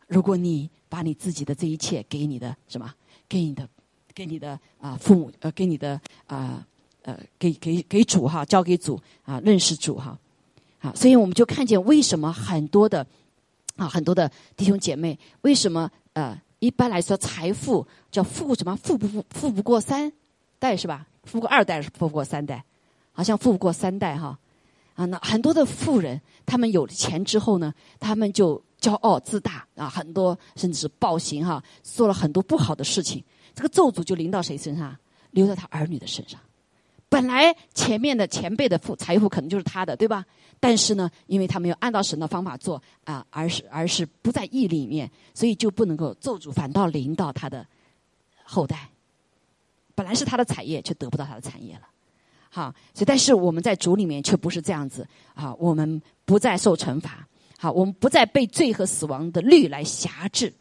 [0.07, 2.91] 如果你把你自己的这一切给你的什么，
[3.29, 3.69] 给你的，
[4.15, 6.67] 给你的啊父母呃，给你的啊
[7.03, 10.19] 呃，给给给主哈，交给主啊，认识主哈，
[10.81, 13.07] 啊，所以我们就看见为什么很多的
[13.77, 16.41] 啊很多的弟兄姐妹为什么呃。
[16.61, 18.77] 一般来说，财富叫富什么？
[18.77, 19.25] 富不富？
[19.31, 20.13] 富不过三
[20.59, 21.07] 代是吧？
[21.25, 22.65] 富过二代是富不过三代，
[23.13, 24.39] 好像富不过三代哈。
[24.95, 33.23] 啊，那很多的富人，他们有了钱之后呢，他们就骄傲自大啊，很多甚至是暴行哈，做了很多不好的事情。
[33.55, 34.97] 这个咒诅就临到谁身上？
[35.31, 36.41] 留在他儿女的身上。
[37.09, 40.25] 本来前面的前辈的富财富可能就是他的，对吧？
[40.61, 47.67] 但是呢，因为他没有按照神的方法做啊，而是而是不在意里面，所以就不能够咒诅，反倒临到他的
[48.43, 48.89] 后代。
[49.95, 51.83] 本来是他的产业，却得不到他的产业了。
[52.51, 57.27] 好，所以但是我们在主里面却不是这样子啊，我们不再受惩罚。
[57.59, 60.53] 好，我们不再被罪和死亡的律来辖制。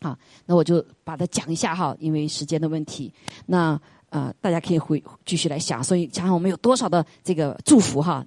[0.00, 3.12] 好，那我就把它讲一下哈，因为时间的问题。
[3.46, 3.80] 那
[4.16, 8.24] 啊，大家可以回继续来想，所以想想我们有多少的这个祝福哈。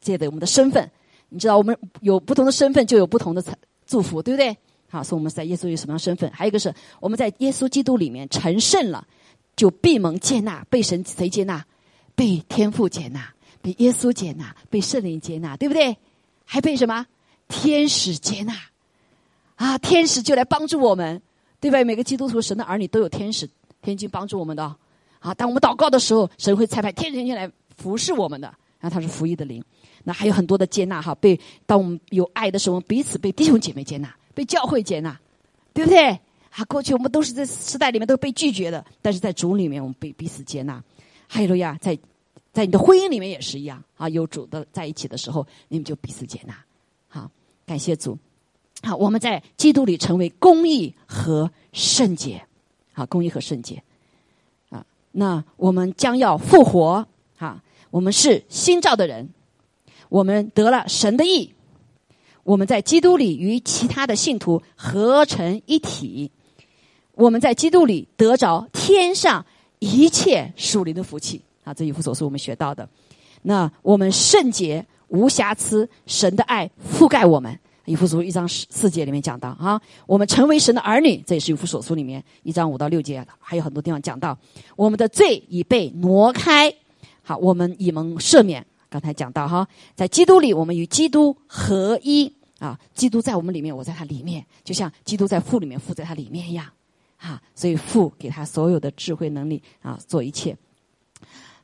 [0.00, 0.90] 借的我们的身份，
[1.28, 3.44] 你知道，我们有不同的身份，就有不同的
[3.86, 4.56] 祝福，对不对？
[4.88, 6.30] 好，所以我们在耶稣有什么样身份？
[6.32, 9.06] 还有一个是我们在耶稣基督里面成圣了，
[9.56, 11.62] 就闭门接纳，被神谁接纳？
[12.14, 13.30] 被天父接纳，
[13.60, 15.96] 被耶稣接纳，被圣灵接纳，对不对？
[16.44, 17.04] 还被什么？
[17.48, 18.54] 天使接纳
[19.56, 19.76] 啊！
[19.78, 21.20] 天使就来帮助我们，
[21.60, 21.82] 对吧？
[21.84, 23.50] 每个基督徒、神的儿女都有天使、
[23.82, 24.62] 天君帮助我们的
[25.20, 25.34] 啊！
[25.34, 28.48] 当我们祷告的时候，神会差派天天天来服侍我们的，
[28.80, 29.62] 然后他是服役的灵。
[30.04, 35.18] 那还有很多的接纳哈，被当我们有爱的时候，我们彼此被弟兄姐妹接纳，被教会接纳，
[35.74, 36.08] 对不对？
[36.50, 40.82] 啊，过去我们都是在时代里面都被拒绝的，但是在主里面我们被彼此接纳。
[41.26, 41.96] 还有呀，在
[42.52, 46.54] 在你的婚姻里面也是一样啊，有主的在一起的时候，你们就彼此接纳。
[47.06, 47.30] 好，
[47.66, 48.18] 感谢主。
[48.82, 52.44] 好，我们在基督里成为公义和圣洁。
[52.98, 53.80] 啊，公义和圣洁。
[54.70, 57.06] 啊，那我们将要复活。
[57.36, 59.28] 哈，我们是新造的人，
[60.08, 61.54] 我们得了神的意，
[62.42, 66.32] 我们在基督里与其他的信徒合成一体，
[67.14, 69.46] 我们在基督里得着天上
[69.78, 71.72] 一切属灵的福气啊！
[71.72, 72.88] 这一幅所是我们学到的。
[73.42, 77.56] 那我们圣洁无瑕疵，神的爱覆盖我们。
[77.88, 84.36] 以弗所一章四节里面讲到啊，我们成为神的儿女，这也是以弗所书里面一章五到六节，还有很多地方讲到，
[84.76, 86.70] 我们的罪已被挪开，
[87.22, 88.64] 好，我们已蒙赦免。
[88.90, 96.66] 刚才讲到哈，在基督里，我们与基督合一啊，基督在我们里面，我在他里面，就像基督在父里面，父在他里面一样
[97.16, 100.54] 啊，所以父给他所有的智慧能力啊，做一切。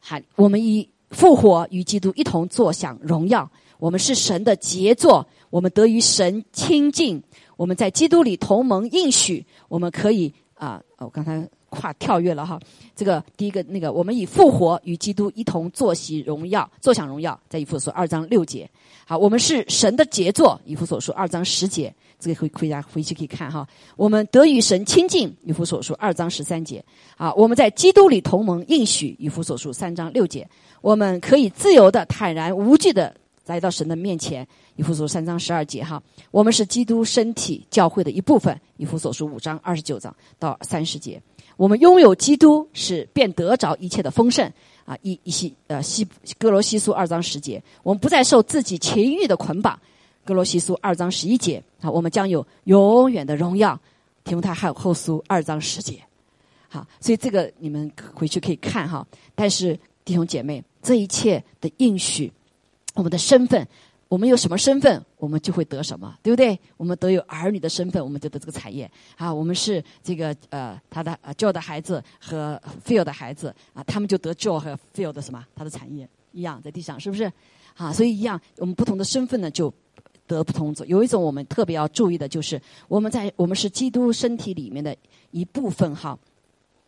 [0.00, 3.50] 好，我们以复活与基督一同坐享荣耀。
[3.78, 7.22] 我们是神的杰作，我们得与神亲近，
[7.56, 12.58] 我们在基督里同盟应许，我们可以啊，我刚才跨跳跃了哈。
[12.96, 18.68] 这个第一个那个，我们以复活与基督一同坐席荣耀，坐享荣耀，在以弗所二章六节。
[19.06, 23.64] 好，我们是神的杰作，以弗所说二章十节，这个回回家回去可以看哈。
[23.94, 26.84] 我们得与神亲近，以弗所说二章十三节。
[27.16, 30.48] 啊，我们在基督里同盟应许，以弗所说三章六节。
[30.80, 33.14] 我们可以自由的、坦然无惧的。
[33.46, 38.58] 来到神的面前，以弗所三章十二节哈，我们是基督身体教会的一部分。
[38.76, 41.20] 以弗所书五章二十九章到三十节，
[41.56, 44.50] 我们拥有基督是便得着一切的丰盛
[44.84, 44.96] 啊！
[45.02, 46.06] 一一西呃西
[46.38, 49.78] 哥罗西书二章十节，我们不再受自己情欲的捆绑。
[50.24, 53.78] 哥罗西书二章十一节啊，我们将有永远的荣耀。
[54.24, 56.02] 提摩太后后书二章十节，
[56.68, 59.06] 好，所以这个你们回去可以看哈。
[59.34, 62.32] 但是弟兄姐妹，这一切的应许。
[62.94, 63.66] 我们的身份，
[64.08, 66.58] 我们有什么身份，我们就会得什么，对不对？
[66.76, 68.90] 我们都有儿女的身份，我们就得这个产业。
[69.16, 75.44] 啊，我们是这个呃，他的呃 j o 的孩子和 Phil 的孩子啊，他们就得 Joe 和 Phil 的什么？
[75.56, 77.30] 他的产业一样在地上，是不是？
[77.76, 79.72] 啊，所以一样，我们不同的身份呢，就
[80.28, 80.72] 得不同。
[80.86, 84.96] 有一种我们特别要注意的就是，我们在我们是基督身体里面的
[85.32, 86.16] 一部分哈，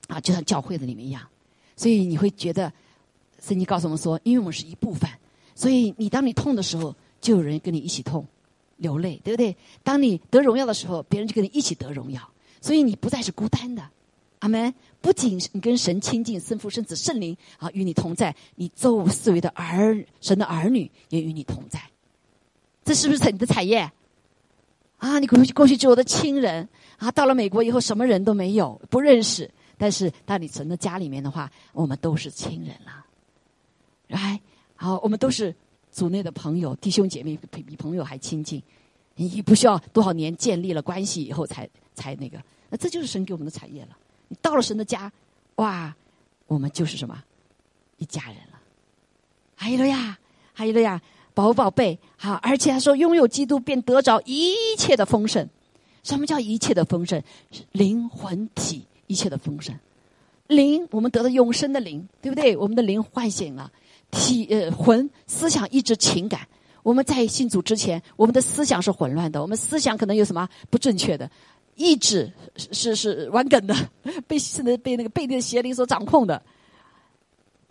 [0.06, 1.20] 啊，就像教会的里面一样。
[1.74, 2.72] 所以你会觉得，
[3.40, 5.10] 圣经告诉我们说，因为我们是一部分。
[5.56, 8.26] 所以，你当你痛的时候，就有人跟你一起痛，
[8.76, 9.56] 流泪，对不对？
[9.82, 12.20] 当你得荣耀的时候，别人就跟你一起得荣耀。
[12.60, 13.82] 所以，你不再是孤单的，
[14.40, 14.72] 阿门。
[15.00, 21.80] 不仅你跟神亲近，圣父、圣子、圣灵啊与你同在，你周围四围的儿神的儿女也与你同在。
[22.84, 23.90] 这是不是你的产业？
[24.98, 29.50] 啊，你过去过去就我的亲人啊，到了美国以后，什么人都没有，不认识。
[29.78, 33.06] 但是，当你存在家里面的话，我们都是亲人了，
[34.08, 34.38] 来。
[34.76, 35.54] 好，我们都是
[35.90, 38.62] 组内的朋友、弟兄姐妹，比比朋友还亲近。
[39.14, 43.96] 你不需要多少年建立了关系以后才才那个，那这就是神给我们的产业了。
[44.28, 45.10] 你到了神的家，
[45.54, 45.96] 哇，
[46.46, 47.24] 我们就是什么
[47.96, 48.60] 一家人了。
[49.54, 50.18] 还有了呀，
[50.52, 51.00] 还有了呀，
[51.32, 55.48] 宝宝贝，好，而且他说拥有基督便得着一切的丰盛。
[56.02, 57.22] 什么叫一切的丰盛？
[57.72, 59.74] 灵魂体一切的丰盛。
[60.48, 62.54] 灵，我们得了永生的灵，对不对？
[62.54, 63.72] 我们的灵唤醒了。
[64.10, 66.46] 体呃魂思想意志情感，
[66.82, 71.30] 我们在信主之前，我们的思想是混乱的，我们思想可能有什么不正确的，
[71.74, 73.74] 意志是是是顽梗的，
[74.26, 76.40] 被现在被那个被那个邪灵所掌控的，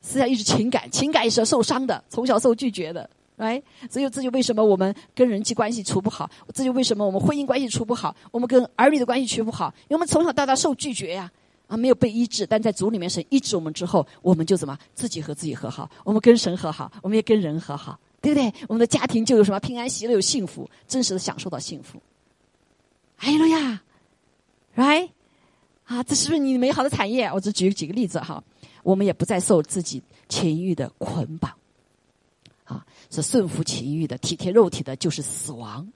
[0.01, 11.31] 思想意志情感，情感也是受伤的，从小受拒绝的，哎，所以这就为什么我们跟人际关系处不好，这就为什么我们婚姻关系处不好，我们跟儿女的关系处不好，因为我们从小到大受拒绝呀。
[11.67, 18.53] 啊没有被医治，但在主里面神医治我们之后，我们就怎么自己和自己和好，我们跟神和好，我们也跟人和好，对不对？
[18.67, 22.01] 我们的家庭就有什么平安喜乐，有幸福，真实的享受到幸福。
[23.17, 23.81] 哎了呀
[24.75, 25.09] ，right？
[25.85, 27.27] 啊，这是不是你美好的产业？
[27.27, 28.43] 我只举几个例子哈。
[28.83, 29.99] 我们也不再受自己
[30.29, 31.51] 情欲的捆绑，
[32.65, 35.91] 啊，是顺服情欲的，体贴肉体的，就是死亡，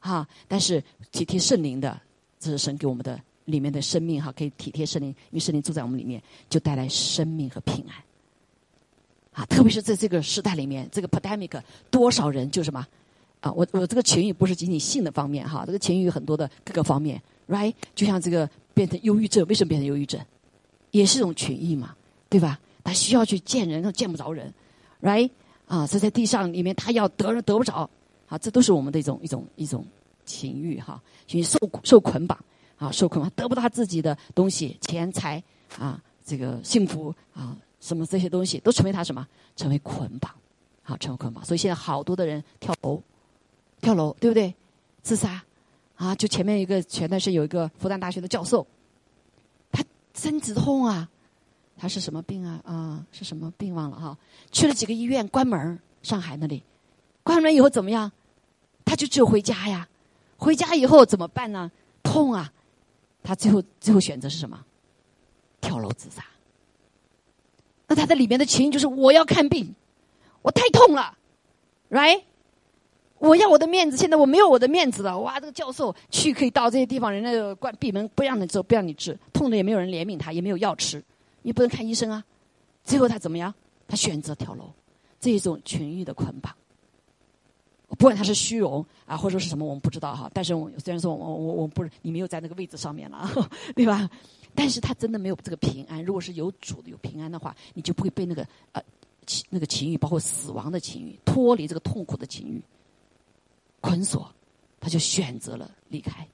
[0.00, 1.98] 啊，但是体贴圣灵的，
[2.38, 3.18] 这是神给我们的。
[3.48, 7.96] 里面的生命哈，可以体贴圣灵，因为圣灵住在我们里面，就带来生命和平安。
[9.32, 12.86] 啊，特别是在这个时代里面，这个 pandemic，多少人就什么
[13.40, 13.50] 啊？
[13.52, 17.72] 我我这个情欲不是仅仅性的方面哈，这个情欲很多的各个方面，right？
[17.94, 20.20] 就像这个变成忧郁症，为什么变成忧郁症？
[20.90, 21.94] 也是一种情欲嘛，
[22.28, 22.58] 对吧？
[22.82, 24.52] 他需要去见人，他见不着人
[25.02, 25.30] ，right？
[25.66, 27.88] 啊，是在地上里面，他要得人得不着，
[28.26, 29.86] 啊，这都是我们的一种一种一种
[30.24, 32.38] 情欲哈，去受受捆绑。
[32.78, 35.42] 啊，受困，得不到他自己的东西，钱财
[35.78, 39.26] 啊，这个幸福啊，什么这些东西都成为他什么？
[39.56, 40.32] 成为捆绑，
[40.82, 41.44] 好，成为捆绑。
[41.44, 43.02] 所以现在好多的人跳楼，
[43.80, 44.54] 跳楼，对不对？
[45.02, 45.42] 自杀
[45.96, 46.14] 啊！
[46.14, 48.66] 就前面一个前段时间有一个复旦大学的教授，
[49.72, 49.82] 他
[50.14, 51.08] 身子痛啊，
[51.76, 52.60] 他是什么病啊？
[52.64, 54.16] 啊，是什么病忘了哈？
[54.52, 56.62] 去了几个医院，关门上海那里，
[57.22, 58.12] 关门以后怎么样？
[58.84, 59.88] 他就只有回家呀。
[60.36, 61.70] 回家以后怎么办呢？
[62.02, 62.52] 痛啊！
[63.22, 64.64] 他最后最后选择是什么？
[65.60, 66.24] 跳楼自杀。
[67.86, 69.74] 那他在里面的情就是我要看病，
[70.42, 71.16] 我太痛了
[71.90, 72.22] ，right？
[73.18, 75.18] 我要我的面子，现在我没有我的面子了。
[75.18, 81.02] 哇，这个教授去可以到这些地方，人家关闭门不让你走，不让你治，痛的也没有人怜悯他，也没有药吃，
[81.42, 82.24] 你不能看医生啊。
[82.84, 83.52] 最后他怎么样？
[83.88, 84.70] 他选择跳楼，
[85.18, 86.54] 这一种情欲的捆绑。
[87.96, 90.30] 不管他是虚荣啊，或者说是什么，我们不知道哈。
[90.34, 93.28] 但是我虽然说我我我不是你没有在那个位置上面了，
[93.74, 94.08] 对吧？
[94.54, 96.04] 但是他真的没有这个平安。
[96.04, 98.82] 如果是有主的有平安的话，你就不会被那个呃
[99.26, 102.60] 情那个情欲，包括死亡的情欲，脱离这个痛苦的情欲
[103.80, 104.30] 捆锁，
[104.80, 106.26] 他就选择了离开，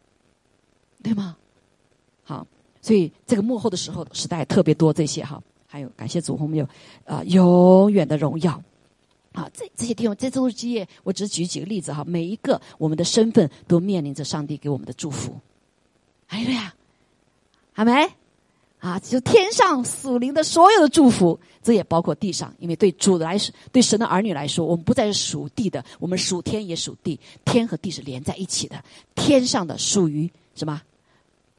[1.02, 1.36] 对吗？
[2.24, 2.46] 好，
[2.80, 5.42] 所以这个幕后的时候时代特别多这些哈。
[5.66, 6.66] 还有感谢主，我们有
[7.05, 8.62] 啊永远的荣耀。
[9.35, 10.89] 啊，这这些地方，这都是基业。
[11.03, 15.39] 我只举几个例子哈，每一个我们的身份都面临着上帝给我们的祝福。
[16.28, 16.72] 哎呀，
[17.72, 18.09] 好没？
[18.78, 22.55] 啊，就天上属灵的所有的祝福，这也包括地上。
[22.61, 27.18] 因为对主来说，对神的儿女来说，我们不再是属地的，我们属天也属地。
[27.45, 28.85] 天和地是连在一起的，
[29.16, 30.80] 天上的属于什么？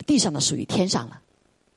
[0.05, 1.19] 地上的属于天上了。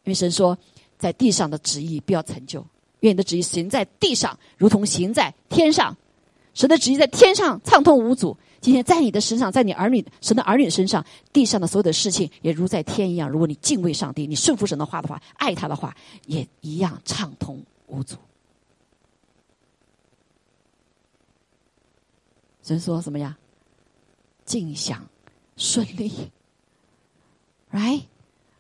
[0.05, 0.57] 因为神说，
[0.97, 2.65] 在地上的旨意不要成就。
[3.01, 5.97] 愿你的旨意行在地上，如同行在天上。
[6.55, 8.37] 神的旨意在天上畅通无阻。
[8.61, 13.31] 今天在你的身上，在你儿女神的儿女身上，地上的所有的事情也如在天一样。
[13.31, 15.97] 如果你敬畏上帝，你顺服神的话的话，爱他的话，
[16.27, 18.17] 也一样畅通无阻。
[22.65, 23.39] 神说什么呀？
[24.45, 25.07] 尽享
[25.57, 26.13] 顺利
[27.71, 28.03] ，right？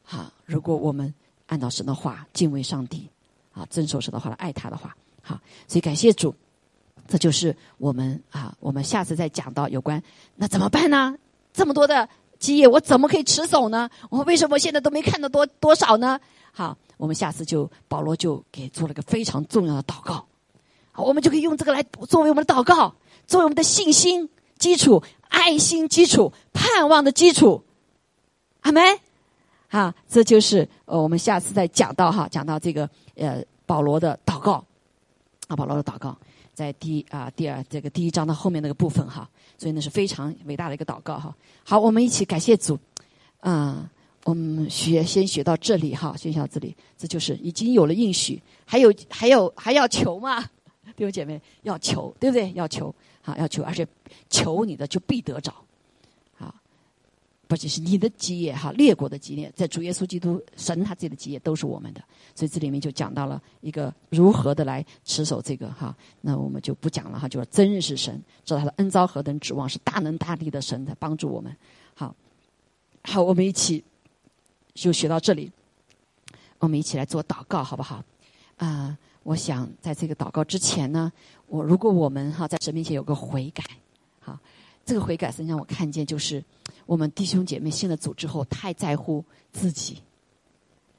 [0.04, 1.12] 好，如果我们
[1.48, 3.10] 按照神的话敬畏上帝。
[3.58, 6.32] 啊，遵守神的话，爱他的话，好，所以感谢主，
[7.08, 10.00] 这就是我们啊，我们下次再讲到有关
[10.36, 11.16] 那怎么办呢？
[11.52, 13.90] 这么多的基业，我怎么可以持守呢？
[14.10, 16.20] 我为什么现在都没看到多多少呢？
[16.52, 20.24] 好，我们下次就保罗就给做了个非常重要的祷告，
[20.94, 22.94] 我们就可以用这个来作为我们的祷告，
[23.26, 27.64] 作为我们的信心基础、爱心基础、盼望的基础，
[28.60, 28.80] 好没？
[29.70, 32.88] 好，这就是呃，我们下次再讲到哈，讲到这个
[33.18, 34.64] 呃保罗的祷告，
[35.48, 36.16] 啊，保罗的祷告
[36.54, 41.34] 在第啊第二这个第一章的后面那个部分哈，所以那是非常伟大的一个祷告哈。
[41.64, 42.78] 好，我们一起感谢主，
[43.40, 43.88] 啊，
[44.24, 50.42] 我们学先学到这里哈，先学到这里，这就是已经有了应许，还有还有还要求吗？
[50.96, 52.50] 弟兄姐妹要求，对不对？
[52.52, 52.92] 要求，
[53.24, 53.86] 啊要求，而且
[54.30, 55.54] 求你的就必得着。
[57.48, 71.56] 不仅是你的基业哈，列国的基业，在主耶稣基督神他自己的基业都是我们的，所以这里面就讲到了一个如何的来持守这个哈，那我们就不讲了哈，就是真认识神，知道他的恩招何等指望，是大能大力的神在帮助我们。
[71.94, 72.14] 好，
[73.04, 73.82] 好，我们一起
[74.74, 75.50] 就学到这里，
[76.58, 78.04] 我们一起来做祷告好不好？
[78.58, 81.10] 啊，我想在这个祷告之前呢，
[81.46, 83.64] 我如果我们哈在神面前有个悔改，
[84.88, 86.42] 这个悔改实际上我看见就是。
[86.86, 89.22] 我们弟兄姐妹信了主之后，太在乎
[89.52, 90.02] 自己。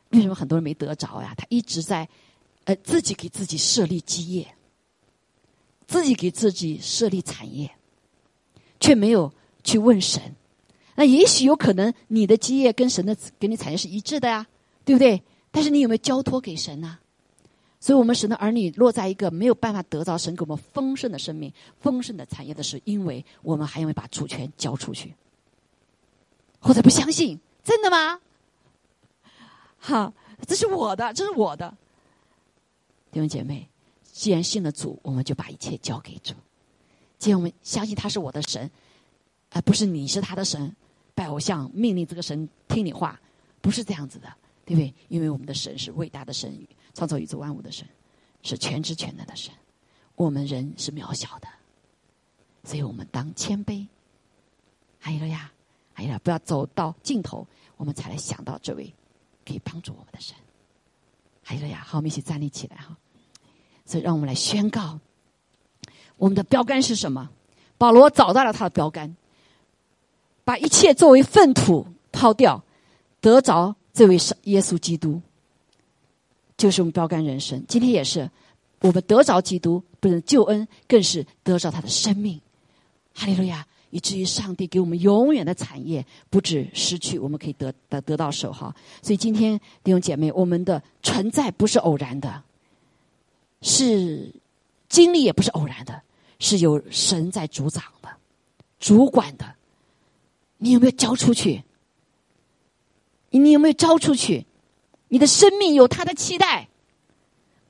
[0.10, 1.34] 为什么很多人没得着呀？
[1.36, 2.08] 他一直在，
[2.66, 4.56] 呃，自己给自己设立基业，
[5.88, 7.72] 自己给自己设立产业，
[8.80, 9.34] 却没有
[9.64, 10.22] 去问神。
[10.94, 14.46] 那也许有可能你的基业跟神的给你产业是一致的呀，
[14.86, 15.24] 对不对？
[15.50, 17.00] 但是你有没有交托给神呢？
[17.80, 25.16] 所以我们神的儿女落在一个没有办法得到神给我们丰盛的生命、丰盛的产业的是，因为我们还没有把主权交出去。
[26.60, 28.20] 或者不相信，真的吗？
[29.78, 30.14] 好，
[30.46, 31.74] 这是我的，这是我的。
[33.12, 33.66] 弟兄姐妹，
[34.04, 36.34] 既然信了主，我们就把一切交给主。
[37.18, 38.70] 既然我们相信他是我的神，
[39.52, 40.76] 而不是你是他的神，
[41.16, 43.18] 拜偶像命令这个神听你话，
[43.62, 44.28] 不是这样子的，
[44.66, 44.94] 对不对？
[45.08, 46.54] 因为我们的神是伟大的神，
[47.00, 47.88] 创造宇宙万物的神，
[48.44, 49.54] 是全知全能的神。
[50.16, 51.48] 我们人是渺小的，
[52.66, 53.88] 所以我们当谦卑。
[55.00, 55.50] 还有了呀。
[55.94, 57.48] 哎呀，不要走到尽头，
[57.78, 58.94] 我们才来想到这位
[59.46, 60.36] 可以帮助我们的神。
[61.42, 62.98] 还有呀，好，我们一起站立起来哈。
[63.86, 65.00] 所以，让我们来宣告，
[66.18, 67.30] 我们的标杆是什么？
[67.78, 69.16] 保罗找到了他的标杆，
[70.44, 72.62] 把一切作为粪土抛掉，
[73.22, 75.22] 得着这位是耶稣基督，
[76.60, 77.64] 就是我们标杆人生。
[77.68, 78.30] 今天也是，
[78.82, 82.40] 我们得着基督，不是救恩，更是得着他的生命。
[83.16, 83.66] 哈利路亚。
[83.92, 88.72] 以至于上帝给我们永远的产业，不止失去，我们可以得得得到手哈。
[89.02, 92.44] 所以今天弟兄姐妹，我们的存在不是偶然的，
[93.64, 94.32] 是
[94.90, 96.00] 经历也不是偶然的，
[96.38, 98.10] 是有神在主掌的、
[98.80, 99.56] 主管的。
[100.60, 101.64] 你有没有交出去？
[103.32, 104.46] 你有没有交出去？
[105.10, 106.68] 你的生命有他的期待。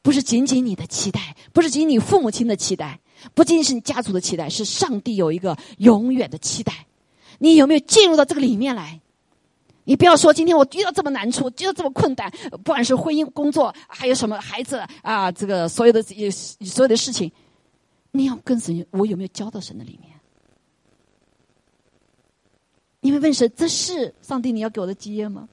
[0.02, 3.02] 不是仅仅你的期待，不是仅你父母亲的期待，
[3.36, 6.88] 不仅仅是你家族的期待，是上帝有一个永远的期待。
[7.38, 9.02] 你有没有进入到这个里面来？
[9.84, 12.32] 你不要说今天我遇到这么难处，遇到这么困难，
[12.64, 17.30] 不管是婚姻、工作，还有什么孩子啊，这个所有的所有的事情，
[18.12, 20.18] 你要跟神，我有没有交到神的里面？
[23.02, 25.50] 你会问神：这是上帝你要给我的基业吗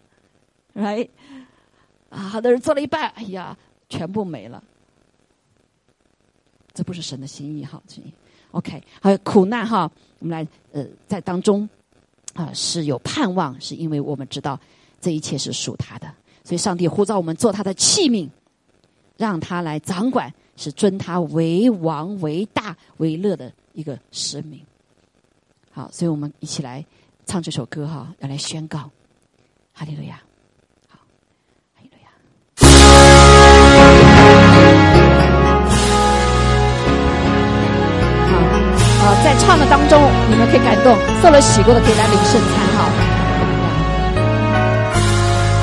[0.75, 1.09] ？Right？
[2.11, 3.57] 啊，好多人做了一半，哎呀。
[3.89, 4.61] 全部没了，
[6.75, 8.13] 这不是神的心意哈，心意。
[8.51, 9.89] OK，还有苦难哈，
[10.19, 11.69] 我们来呃，在当中
[12.35, 14.59] 啊是有盼望，是因为我们知道
[15.01, 18.29] 这一切是属他的，所以上帝呼召我们做他的器皿，
[19.17, 24.61] 让他来掌管，是尊他为王、为大、为乐的一个使命。
[25.71, 26.85] 好，所以我们一起来
[27.25, 28.91] 唱这首歌哈，要来宣告，
[29.73, 30.21] 哈利路亚。
[39.23, 42.89] 在唱的当中，你们可以感动，受了洗过的可以来领圣餐哈。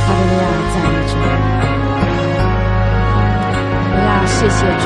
[0.06, 1.14] 哈利路亚，赞美主！
[3.94, 4.86] 哎呀，谢谢主，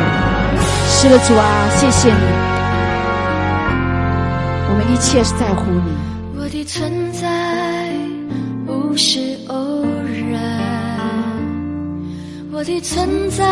[0.88, 1.44] 是的主啊，
[1.76, 2.26] 谢谢你，
[4.70, 5.92] 我们一切是在乎你。
[6.40, 7.28] 我的存在
[8.66, 9.86] 不是偶
[10.32, 10.40] 然，
[12.52, 13.44] 我的存在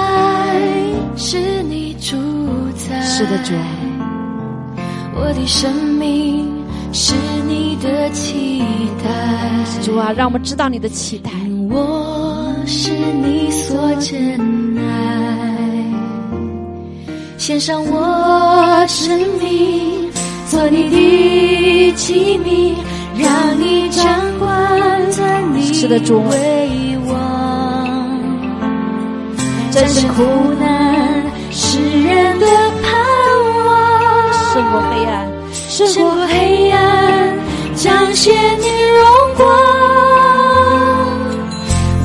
[1.17, 2.15] 是你主
[2.75, 3.01] 宰。
[3.01, 3.53] 是的主。
[5.17, 6.45] 我的生命
[6.91, 7.15] 是
[7.47, 8.61] 你的期
[9.01, 9.09] 待，
[9.81, 11.31] 主啊，让我们知道你的期待。
[11.69, 14.83] 我是你所珍爱，
[17.37, 20.11] 献上我生命，
[20.49, 22.75] 做你的器皿，
[23.17, 24.05] 让你掌
[24.37, 25.71] 管，在你
[26.29, 27.87] 为王，
[29.71, 30.23] 战胜苦
[30.59, 32.45] 难，世人的
[32.83, 33.14] 盼。
[34.55, 36.79] 胜过黑暗，胜过黑暗，
[37.75, 39.03] 彰显你荣
[39.35, 39.45] 光。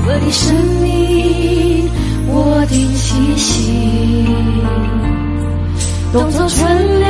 [0.04, 1.88] 我的生命，
[2.26, 4.26] 我的气息，
[6.12, 6.66] 动作存
[6.98, 7.08] 留，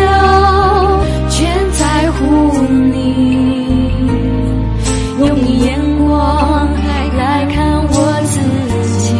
[1.30, 2.20] 全在乎
[2.92, 2.92] 你。
[5.20, 6.68] 用你眼光
[7.16, 7.94] 来看我
[8.26, 8.38] 自
[8.98, 9.14] 己，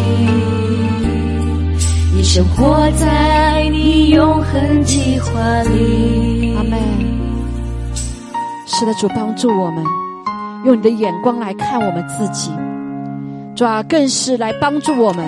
[2.14, 3.59] 一生活在
[4.11, 5.30] 永恒计划
[5.62, 6.52] 里。
[6.56, 6.76] 阿妹
[8.66, 9.84] 是的，主帮助我们，
[10.64, 12.50] 用你的眼光来看我们自己，
[13.54, 15.24] 主啊，更是来帮助我们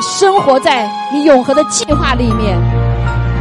[0.00, 2.56] 生活在你永恒的计划里面。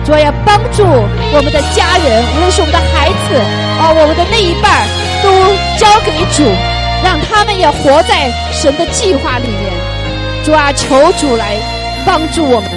[0.04, 3.36] 主啊要帮助我们的家人，无论是我们的孩子
[3.80, 4.88] 啊，我们的那一半
[5.22, 5.30] 都
[5.78, 6.44] 交给主，
[7.04, 9.72] 让他们也活在神的计划里面。
[10.44, 11.56] 主啊，求主来
[12.04, 12.72] 帮助我们，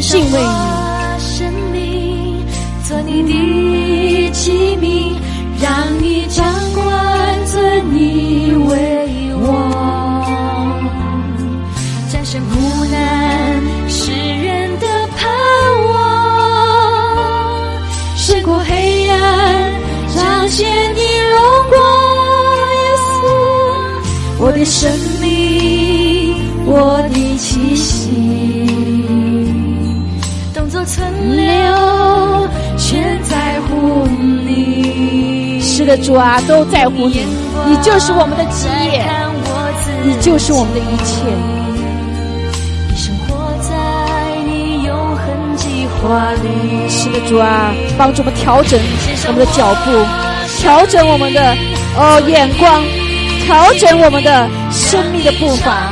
[0.00, 0.77] 敬畏你。
[24.58, 24.90] 的生
[25.20, 26.34] 命，
[26.66, 28.10] 我的气息，
[30.52, 34.04] 动作存留，全在乎
[34.44, 35.60] 你。
[35.60, 37.24] 是的，主啊，都在乎你，
[37.68, 39.06] 你就是我们的基业，
[40.02, 41.22] 你就是我们的一切。
[42.96, 43.76] 生活在
[44.44, 46.88] 你永恒计划里。
[46.88, 48.80] 是的，主啊，帮助我们调整
[49.28, 49.92] 我们的脚步，
[50.60, 51.56] 调整我们的
[51.96, 52.82] 哦眼光，
[53.48, 55.90] 调整我们的生命的步伐。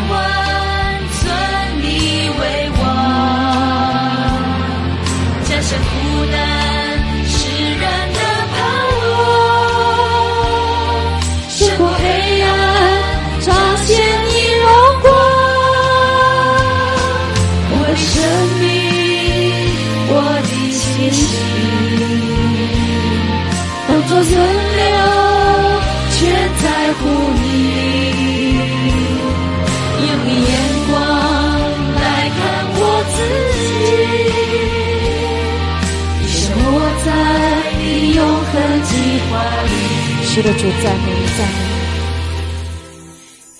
[40.36, 41.56] 是的，主赞美你，赞美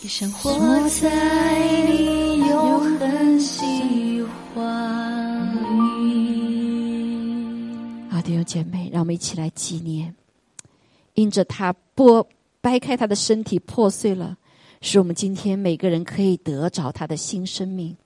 [0.03, 0.53] 一生活
[0.91, 1.09] 在
[1.89, 4.23] 你永恒喜
[4.55, 6.11] 欢里。
[7.25, 8.11] 你。
[8.11, 10.15] 好，弟兄姐妹，让我们一起来纪念，
[11.15, 12.23] 因着他剥
[12.61, 14.37] 掰开他的身体破碎了，
[14.83, 17.97] 使我们今天每个人可以得着他的新生命。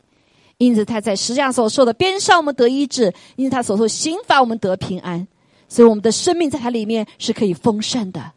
[0.58, 5.26] 因此，他在十字架所受的鞭伤，我们得医治；因此，他所受刑罚，我们得平安。
[5.68, 8.30] 所以，我们的生命在他里面是可以丰盛的，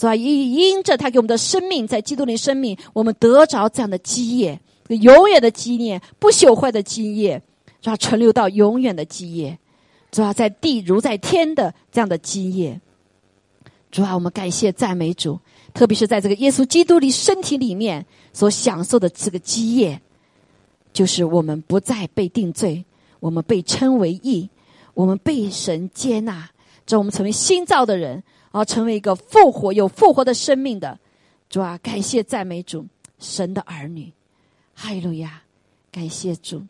[0.00, 0.16] 是吧？
[0.16, 4.58] 因因着他给我们的生命，在基督里生命，我们得着这样的基业，
[4.88, 7.42] 永远的基业，不朽坏的基业，
[7.82, 7.96] 是吧？
[7.98, 9.58] 存留到永远的基业，
[10.10, 12.80] 主要在地如在天的这样的基业。
[13.90, 15.38] 主啊，我们感谢赞美主，
[15.74, 20.00] 特别是在这个耶稣基督里身体里面所享受的这个基业。
[20.92, 22.84] 就是我们不再被定罪，
[23.20, 24.48] 我们被称为义，
[24.94, 26.48] 我们被神接纳，
[26.86, 30.98] 这我们成为新造的人，啊，成为一个复活有复活的生命的
[31.48, 31.78] 主啊！
[31.78, 32.86] 感谢赞美主，
[33.18, 34.12] 神的儿女，
[34.74, 35.42] 哈利路亚！
[35.92, 36.64] 感谢主，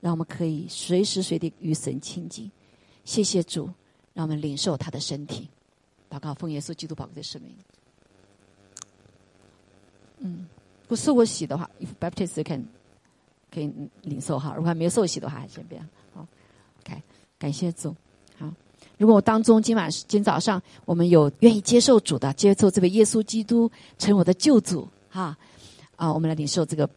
[0.00, 2.50] 让我们可以随时随地与神亲近。
[3.04, 3.68] 谢谢主，
[4.12, 5.48] 让我们领受他的身体，
[6.08, 7.54] 祷告奉耶稣基督宝贵的生命。
[10.18, 10.48] 嗯，
[10.86, 12.64] 不是我洗的话，if baptist can。
[13.50, 15.80] 可以领受哈，如果还没有受洗的话，先不要。
[16.12, 16.26] 好
[16.80, 17.00] ，OK，
[17.38, 17.94] 感谢主。
[18.96, 25.36] 如果我当中今晚今早上我们有愿意接受主的，接受这位耶稣基督成我的救主哈
[25.96, 26.88] 啊，我们来领受这个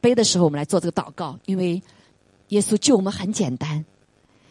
[0.00, 1.82] 杯的时候，我们来做这个祷告，因为
[2.48, 3.84] 耶稣救我们很简单，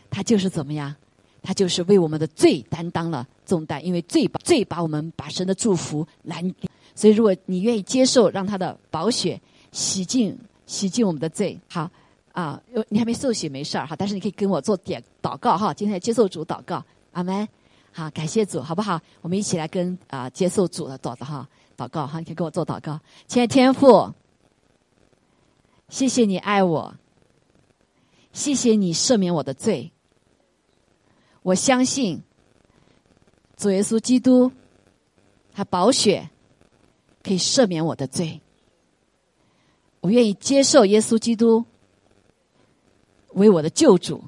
[0.09, 0.95] 他就是怎么样，
[1.41, 6.53] 他就是为我们的罪担当了重担，因为罪把罪把我们把神的祝福拦，
[6.95, 9.39] 所以如果你愿意接受，让他的宝血
[9.71, 10.37] 洗净。
[10.65, 11.91] 洗净我们的罪，好
[12.33, 12.61] 啊！
[12.89, 15.73] 你还没受洗没事儿哈，但是你可以跟我做点祷告哈。
[15.73, 16.83] 今天接受主祷告，
[17.13, 17.47] 阿门。
[17.91, 18.99] 好，感谢主，好不好？
[19.21, 21.47] 我们一起来跟啊接受主的祷的哈
[21.77, 22.99] 祷告哈，你可以跟我做祷告。
[23.27, 24.11] 亲爱的天父，
[25.89, 26.95] 谢谢你爱我，
[28.31, 29.91] 谢谢你赦免我的罪。
[31.43, 32.23] 我相信
[33.57, 34.51] 主耶稣基督，
[35.53, 36.31] 他宝血
[37.21, 38.41] 可以赦免我的罪。
[39.99, 41.63] 我愿意接受耶稣基督
[43.33, 44.23] 为我的救主。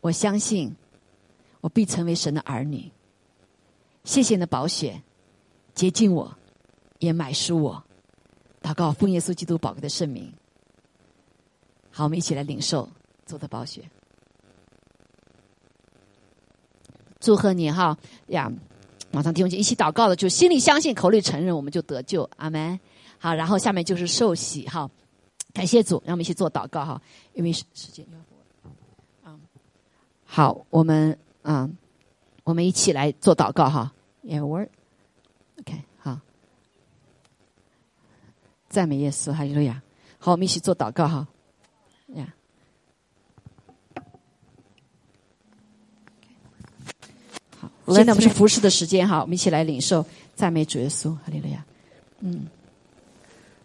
[0.00, 0.74] 我相信
[1.60, 2.90] 我必成为神的儿女。
[4.04, 5.02] 谢谢你的宝血
[5.74, 6.36] 洁净我，
[6.98, 7.84] 也买赎我。
[8.62, 10.32] 祷告奉耶稣基督宝贵的圣名。
[11.90, 12.88] 好，我们一起来领受
[13.26, 13.82] 主的宝血。
[17.20, 17.98] 祝贺你哈
[18.28, 18.50] 呀！
[19.10, 22.28] 马上弟兄姐一起祷告的，就心里相信，口里承认，我们就得救。
[22.36, 22.78] 阿门。
[23.18, 24.88] 好，然后下面就是受洗哈，
[25.58, 27.02] 感谢主，让我们一起做祷告哈，
[27.34, 29.36] 因为时时间要啊，
[30.24, 31.68] 好，我们啊，
[32.44, 36.20] 我们一起来做祷告哈，Yeah word，OK，好，
[38.68, 39.82] 赞美耶稣，哈利路亚，
[40.20, 41.26] 好，我们一起做祷告哈，
[42.14, 42.32] 呀，
[47.58, 50.06] 好，现在我们是服侍的时间哈，我们一起来领受
[50.36, 51.66] 赞美主耶稣，哈利路亚，
[52.20, 52.46] 嗯。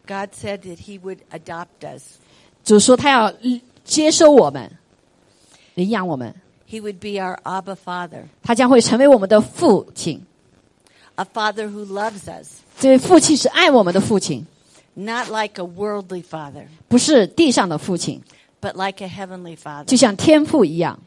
[0.06, 2.18] God said that He would adopt us.
[2.64, 3.32] 主说他要
[3.84, 4.70] 接收我们，
[5.74, 6.34] 领养我们。
[6.68, 10.22] He would be our Abba Father, 他将会成为我们的父亲。
[11.14, 14.46] a Father who loves us, 这位父亲是爱我们的父亲，
[14.94, 18.22] not like a worldly Father, 不是地上的父亲，
[18.60, 19.84] but like a heavenly Father.
[19.84, 20.98] 就像天父一样。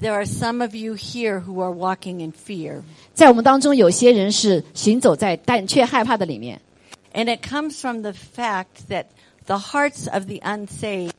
[0.00, 2.80] There are some of you here who are walking in fear,
[3.12, 6.58] 在我们当中，有些人是行走在胆怯害怕的里面，
[7.14, 9.06] and it comes from the fact that
[9.46, 11.12] the hearts of the unsaved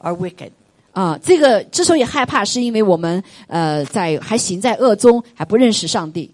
[0.00, 0.52] are wicked.
[0.92, 6.30] 啊，这个之所以害怕，是因为我们呃在还行在恶中，还不认识上帝。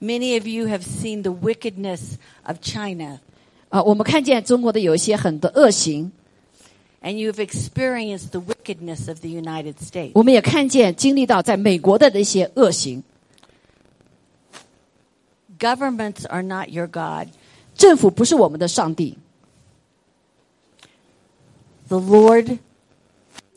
[0.00, 3.18] Many of you have seen the wickedness of China,
[3.70, 6.12] 啊，我们看见中国的有一些很多恶行，
[7.02, 10.12] and you've experienced the wickedness of the United States.
[10.14, 13.02] 我们也看见经历到在美国的那些恶行。
[15.58, 17.28] Governments are not your God.
[17.74, 19.16] 政府不是我们的上帝，
[21.88, 22.58] The Lord,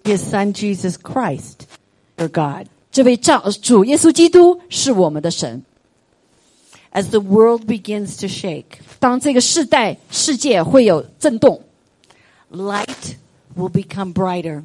[0.04, 1.62] His Son Jesus Christ,
[2.18, 2.68] your God.
[2.92, 5.64] 这位丈主耶稣基督是我们的神。
[6.94, 11.64] As the world begins to shake, 当这个世代世界会有震动，
[12.52, 13.16] light
[13.56, 14.64] will become brighter,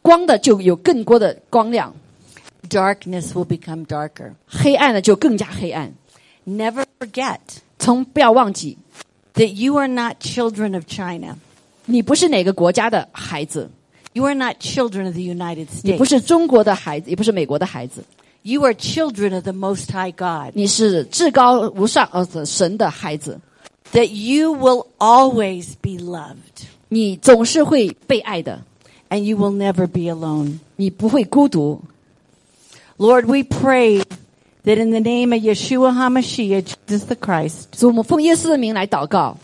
[0.00, 1.94] 光的就有更多的光亮，
[2.70, 4.32] darkness will become darker.
[4.46, 5.92] 黑暗的就更加黑暗。
[6.46, 7.38] Never forget
[7.78, 8.76] 从不要忘记，
[9.34, 11.36] that you are not children of China.
[11.86, 13.70] 你不是哪个国家的孩子，
[14.12, 16.08] You are not children of the United 你不 States.
[16.10, 18.04] 是中国的孩子，也不是美国的孩子，
[18.42, 20.52] You are children of the Most High God.
[20.54, 23.40] 你是至高无上呃神的孩子，
[23.92, 28.62] That you will always be loved 你总是会被爱的，
[29.08, 30.58] and you will never be alone.
[30.76, 31.82] 你不会孤独。
[32.98, 34.02] Lord, we pray
[34.66, 39.36] that in the name of Yeshua HaMashiach, Jesus the Christ, 主，我们奉耶稣的名来祷告，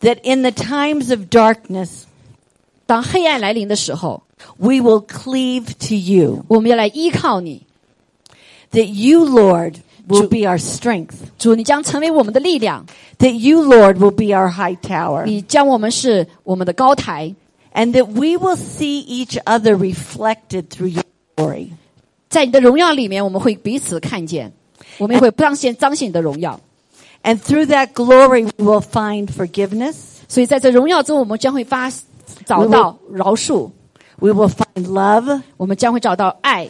[0.00, 2.04] that in the times of darkness,
[2.86, 4.22] 当黑暗来临的时候，
[4.58, 6.44] we will cleave to you.
[6.48, 7.66] 我们要来依靠你。
[8.72, 11.14] That you, Lord, will Ju- be our strength.
[11.38, 12.86] 主，你将成为我们的力量，
[13.18, 15.24] That you, Lord, will be our high tower.
[15.24, 17.34] 你将我们是我们的高台，
[17.74, 21.04] And that we will see each other reflected through your
[21.36, 21.70] glory.
[22.34, 24.52] 在你的荣耀里面，我们会彼此看见，
[24.98, 26.60] 我们也会彰显彰显你的荣耀。
[27.22, 29.96] And through that glory, we will find forgiveness.
[30.28, 31.92] 所以在这荣耀中，我们将会发
[32.44, 33.70] 找到饶恕，
[34.20, 35.42] We will find love.
[35.56, 36.68] 我们将会找到爱，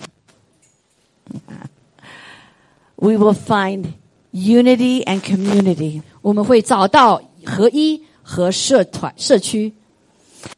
[2.97, 3.87] We will find
[4.33, 6.03] unity and community.
[6.23, 9.75] 我们会找到合一和社团社区。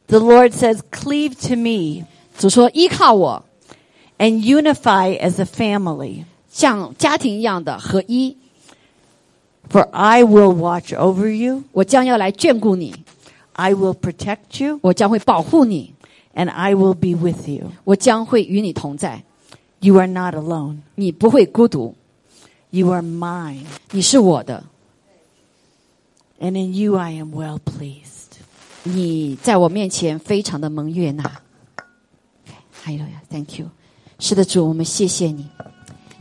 [0.07, 2.05] The Lord says, cleave to me
[2.37, 3.45] 主说：“依靠我，
[4.17, 6.25] and unify as a family.
[6.51, 8.37] 像家庭一样的合一。
[9.69, 11.63] For I will watch over you.
[11.71, 12.93] 我将要来眷顾你，
[13.53, 15.93] I will protect you 我将会保护你，
[16.35, 17.71] and I will be with you.
[17.85, 19.23] 我将会与你同在。
[19.79, 20.77] You are not alone.
[20.95, 21.95] 你不会孤独，
[22.69, 23.65] You are mine.
[23.91, 24.63] 你是我的。
[26.39, 28.37] And in you I am well pleased.
[28.83, 31.39] 你在我面前非常的蒙悦纳。
[32.71, 33.69] 还有呀，Thank you。
[34.20, 35.46] 是的，主，我们谢谢你，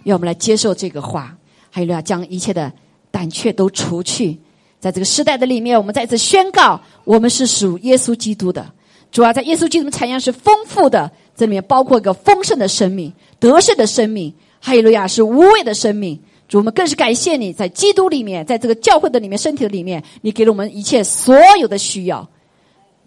[0.03, 1.36] 愿我们来接受这个话，
[1.72, 2.72] 还有要，将一切的
[3.10, 4.38] 胆怯都除去。
[4.80, 8.72] 在这个时代的里面，我们再次宣告，我们是属耶稣基督的。
[9.11, 16.19] 主啊，在耶稣基督的产业是丰富的，这里面包括一个丰盛的生命、得胜的生命，哈利路亚是无畏的生命。
[16.48, 22.30] 主，我们更是感谢你在基督里面，在这个教会的里面、身体的里面，你给了我们一切所有的需要。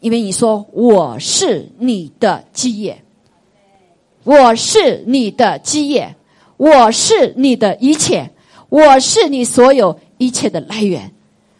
[0.00, 3.00] 因为你说我是你的基业，
[4.24, 6.14] 我是你的基业，
[6.56, 8.30] 我是你的一切，
[8.68, 11.10] 我是你所有一切的来源。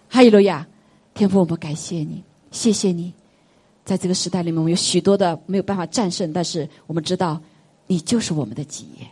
[0.09, 0.67] 哈利路亚，
[1.15, 3.13] 天父，我们感谢你，谢谢你，
[3.85, 7.41] 在这个时代里面，我们有许多的没有办法战胜，但是我们知道
[7.87, 9.07] 你就是我们的基业，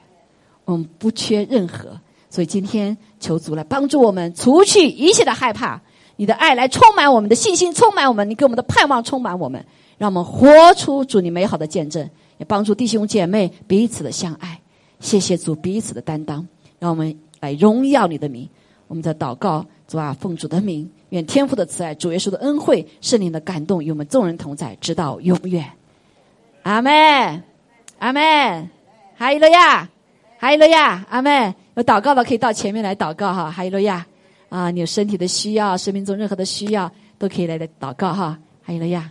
[0.64, 1.98] 我们不缺任何。
[2.30, 5.80] 所以今天求主来帮助我们，除去一切的害怕，
[6.16, 9.64] 你的爱来充满我们的信心，充满我们，你给我们的盼望充满我们，
[9.96, 12.06] 让我们活出主你美好的见证，
[12.38, 14.60] 也帮助弟兄姐妹彼此的相爱。
[15.00, 16.46] 谢谢主彼此的担当，
[16.78, 18.48] 让我们来荣耀你的名。
[18.88, 25.64] 我们在祷告，主啊，奉主的名，愿天父的慈爱、主耶稣的恩惠、圣灵的感动与我们众人同在，直到永远。
[26.62, 27.42] 阿门，
[27.98, 28.70] 阿门，
[29.16, 29.88] 哈利路亚，
[30.38, 31.54] 哈利路亚，阿门。
[31.74, 34.06] 有祷告的可以到前面来祷告哈，哈利路亚。
[34.48, 39.10] 啊，你有身体的需要，生命中任何的需要都可以来来祷告哈，哈利路亚。